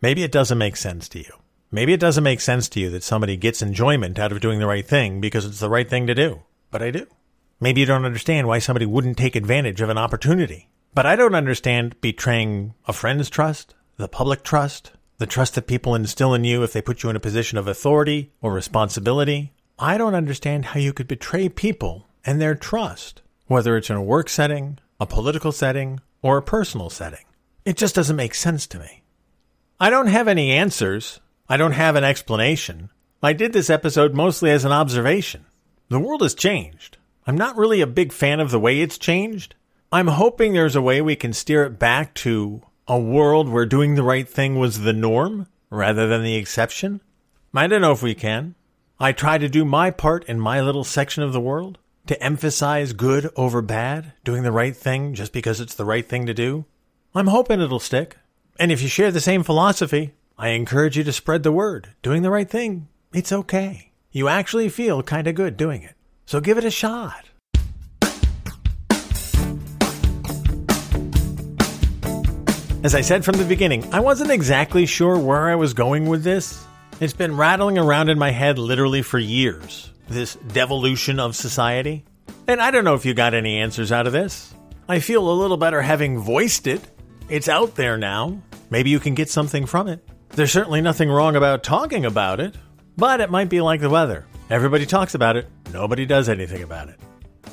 Maybe 0.00 0.24
it 0.24 0.32
doesn't 0.32 0.58
make 0.58 0.76
sense 0.76 1.08
to 1.10 1.20
you. 1.20 1.32
Maybe 1.76 1.92
it 1.92 2.00
doesn't 2.00 2.24
make 2.24 2.40
sense 2.40 2.70
to 2.70 2.80
you 2.80 2.88
that 2.88 3.02
somebody 3.02 3.36
gets 3.36 3.60
enjoyment 3.60 4.18
out 4.18 4.32
of 4.32 4.40
doing 4.40 4.60
the 4.60 4.66
right 4.66 4.86
thing 4.86 5.20
because 5.20 5.44
it's 5.44 5.60
the 5.60 5.68
right 5.68 5.86
thing 5.86 6.06
to 6.06 6.14
do. 6.14 6.40
But 6.70 6.80
I 6.80 6.90
do. 6.90 7.06
Maybe 7.60 7.80
you 7.82 7.86
don't 7.86 8.06
understand 8.06 8.48
why 8.48 8.60
somebody 8.60 8.86
wouldn't 8.86 9.18
take 9.18 9.36
advantage 9.36 9.82
of 9.82 9.90
an 9.90 9.98
opportunity. 9.98 10.70
But 10.94 11.04
I 11.04 11.16
don't 11.16 11.34
understand 11.34 12.00
betraying 12.00 12.72
a 12.86 12.94
friend's 12.94 13.28
trust, 13.28 13.74
the 13.98 14.08
public 14.08 14.42
trust, 14.42 14.92
the 15.18 15.26
trust 15.26 15.54
that 15.54 15.66
people 15.66 15.94
instill 15.94 16.32
in 16.32 16.44
you 16.44 16.62
if 16.62 16.72
they 16.72 16.80
put 16.80 17.02
you 17.02 17.10
in 17.10 17.16
a 17.16 17.20
position 17.20 17.58
of 17.58 17.68
authority 17.68 18.32
or 18.40 18.54
responsibility. 18.54 19.52
I 19.78 19.98
don't 19.98 20.14
understand 20.14 20.64
how 20.64 20.80
you 20.80 20.94
could 20.94 21.06
betray 21.06 21.50
people 21.50 22.06
and 22.24 22.40
their 22.40 22.54
trust, 22.54 23.20
whether 23.48 23.76
it's 23.76 23.90
in 23.90 23.96
a 23.96 24.02
work 24.02 24.30
setting, 24.30 24.78
a 24.98 25.04
political 25.04 25.52
setting, 25.52 26.00
or 26.22 26.38
a 26.38 26.42
personal 26.42 26.88
setting. 26.88 27.26
It 27.66 27.76
just 27.76 27.94
doesn't 27.94 28.16
make 28.16 28.34
sense 28.34 28.66
to 28.68 28.78
me. 28.78 29.02
I 29.78 29.90
don't 29.90 30.06
have 30.06 30.26
any 30.26 30.52
answers. 30.52 31.20
I 31.48 31.56
don't 31.56 31.72
have 31.72 31.96
an 31.96 32.04
explanation. 32.04 32.90
I 33.22 33.32
did 33.32 33.52
this 33.52 33.70
episode 33.70 34.14
mostly 34.14 34.50
as 34.50 34.64
an 34.64 34.72
observation. 34.72 35.46
The 35.88 36.00
world 36.00 36.22
has 36.22 36.34
changed. 36.34 36.98
I'm 37.26 37.36
not 37.36 37.56
really 37.56 37.80
a 37.80 37.86
big 37.86 38.12
fan 38.12 38.40
of 38.40 38.50
the 38.50 38.58
way 38.58 38.80
it's 38.80 38.98
changed. 38.98 39.54
I'm 39.92 40.08
hoping 40.08 40.52
there's 40.52 40.76
a 40.76 40.82
way 40.82 41.00
we 41.00 41.16
can 41.16 41.32
steer 41.32 41.64
it 41.64 41.78
back 41.78 42.14
to 42.14 42.62
a 42.88 42.98
world 42.98 43.48
where 43.48 43.66
doing 43.66 43.94
the 43.94 44.02
right 44.02 44.28
thing 44.28 44.58
was 44.58 44.80
the 44.80 44.92
norm 44.92 45.46
rather 45.70 46.06
than 46.06 46.22
the 46.22 46.36
exception? 46.36 47.00
I 47.54 47.66
don't 47.66 47.80
know 47.80 47.92
if 47.92 48.02
we 48.02 48.14
can. 48.14 48.54
I 48.98 49.12
try 49.12 49.38
to 49.38 49.48
do 49.48 49.64
my 49.64 49.90
part 49.90 50.24
in 50.24 50.40
my 50.40 50.60
little 50.60 50.84
section 50.84 51.22
of 51.22 51.32
the 51.32 51.40
world 51.40 51.78
to 52.06 52.22
emphasize 52.22 52.92
good 52.92 53.30
over 53.36 53.62
bad, 53.62 54.12
doing 54.24 54.42
the 54.42 54.52
right 54.52 54.76
thing 54.76 55.14
just 55.14 55.32
because 55.32 55.60
it's 55.60 55.74
the 55.74 55.84
right 55.84 56.06
thing 56.06 56.26
to 56.26 56.34
do. 56.34 56.64
I'm 57.14 57.28
hoping 57.28 57.60
it'll 57.60 57.78
stick. 57.78 58.16
And 58.58 58.70
if 58.70 58.82
you 58.82 58.88
share 58.88 59.10
the 59.10 59.20
same 59.20 59.42
philosophy, 59.42 60.12
I 60.38 60.48
encourage 60.48 60.98
you 60.98 61.04
to 61.04 61.14
spread 61.14 61.44
the 61.44 61.52
word. 61.52 61.94
Doing 62.02 62.20
the 62.20 62.30
right 62.30 62.48
thing, 62.48 62.88
it's 63.14 63.32
okay. 63.32 63.92
You 64.12 64.28
actually 64.28 64.68
feel 64.68 65.02
kind 65.02 65.26
of 65.26 65.34
good 65.34 65.56
doing 65.56 65.82
it. 65.82 65.94
So 66.26 66.40
give 66.40 66.58
it 66.58 66.64
a 66.64 66.70
shot. 66.70 67.30
As 72.84 72.94
I 72.94 73.00
said 73.00 73.24
from 73.24 73.38
the 73.38 73.46
beginning, 73.48 73.90
I 73.94 74.00
wasn't 74.00 74.30
exactly 74.30 74.84
sure 74.84 75.18
where 75.18 75.48
I 75.48 75.54
was 75.54 75.72
going 75.72 76.04
with 76.04 76.22
this. 76.22 76.66
It's 77.00 77.14
been 77.14 77.34
rattling 77.34 77.78
around 77.78 78.10
in 78.10 78.18
my 78.18 78.30
head 78.30 78.58
literally 78.58 79.00
for 79.00 79.18
years, 79.18 79.90
this 80.06 80.34
devolution 80.52 81.18
of 81.18 81.34
society. 81.34 82.04
And 82.46 82.60
I 82.60 82.70
don't 82.70 82.84
know 82.84 82.94
if 82.94 83.06
you 83.06 83.14
got 83.14 83.32
any 83.32 83.56
answers 83.56 83.90
out 83.90 84.06
of 84.06 84.12
this. 84.12 84.54
I 84.86 85.00
feel 85.00 85.30
a 85.30 85.32
little 85.32 85.56
better 85.56 85.80
having 85.80 86.18
voiced 86.18 86.66
it. 86.66 86.82
It's 87.30 87.48
out 87.48 87.74
there 87.74 87.96
now. 87.96 88.42
Maybe 88.68 88.90
you 88.90 89.00
can 89.00 89.14
get 89.14 89.30
something 89.30 89.64
from 89.64 89.88
it. 89.88 90.06
There's 90.30 90.52
certainly 90.52 90.80
nothing 90.80 91.08
wrong 91.08 91.36
about 91.36 91.62
talking 91.62 92.04
about 92.04 92.40
it, 92.40 92.54
but 92.96 93.20
it 93.20 93.30
might 93.30 93.48
be 93.48 93.60
like 93.60 93.80
the 93.80 93.90
weather. 93.90 94.26
Everybody 94.50 94.86
talks 94.86 95.14
about 95.14 95.36
it, 95.36 95.48
nobody 95.72 96.06
does 96.06 96.28
anything 96.28 96.62
about 96.62 96.88
it. 96.88 96.98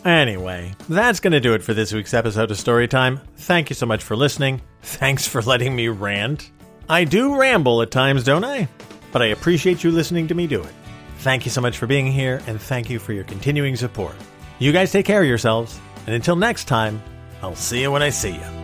Anyway, 0.06 0.74
that's 0.90 1.20
going 1.20 1.32
to 1.32 1.40
do 1.40 1.54
it 1.54 1.64
for 1.64 1.74
this 1.74 1.94
week's 1.94 2.14
episode 2.14 2.52
of 2.52 2.58
Storytime. 2.58 3.22
Thank 3.38 3.70
you 3.70 3.76
so 3.76 3.86
much 3.86 4.04
for 4.04 4.16
listening. 4.16 4.62
Thanks 4.82 5.28
for 5.28 5.42
letting 5.42 5.76
me 5.76 5.88
rant. 5.88 6.52
I 6.90 7.06
do 7.06 7.40
ramble 7.40 7.82
at 7.82 7.92
times, 7.92 8.24
don't 8.26 8.44
I? 8.44 8.68
But 9.14 9.22
I 9.22 9.28
appreciate 9.28 9.84
you 9.84 9.92
listening 9.92 10.28
to 10.28 10.36
me 10.36 10.48
do 10.48 10.62
it. 10.62 10.74
Thank 11.20 11.46
you 11.46 11.52
so 11.52 11.62
much 11.62 11.78
for 11.78 11.88
being 11.88 12.12
here, 12.12 12.42
and 12.48 12.60
thank 12.60 12.90
you 12.90 13.00
for 13.00 13.14
your 13.14 13.24
continuing 13.24 13.78
support. 13.78 14.16
You 14.60 14.74
guys 14.74 14.92
take 14.92 15.06
care 15.06 15.22
of 15.22 15.28
yourselves, 15.28 15.80
and 16.06 16.14
until 16.14 16.36
next 16.36 16.66
time, 16.66 17.02
I'll 17.42 17.56
see 17.56 17.82
you 17.82 17.92
when 17.92 18.02
I 18.02 18.10
see 18.10 18.34
you. 18.34 18.63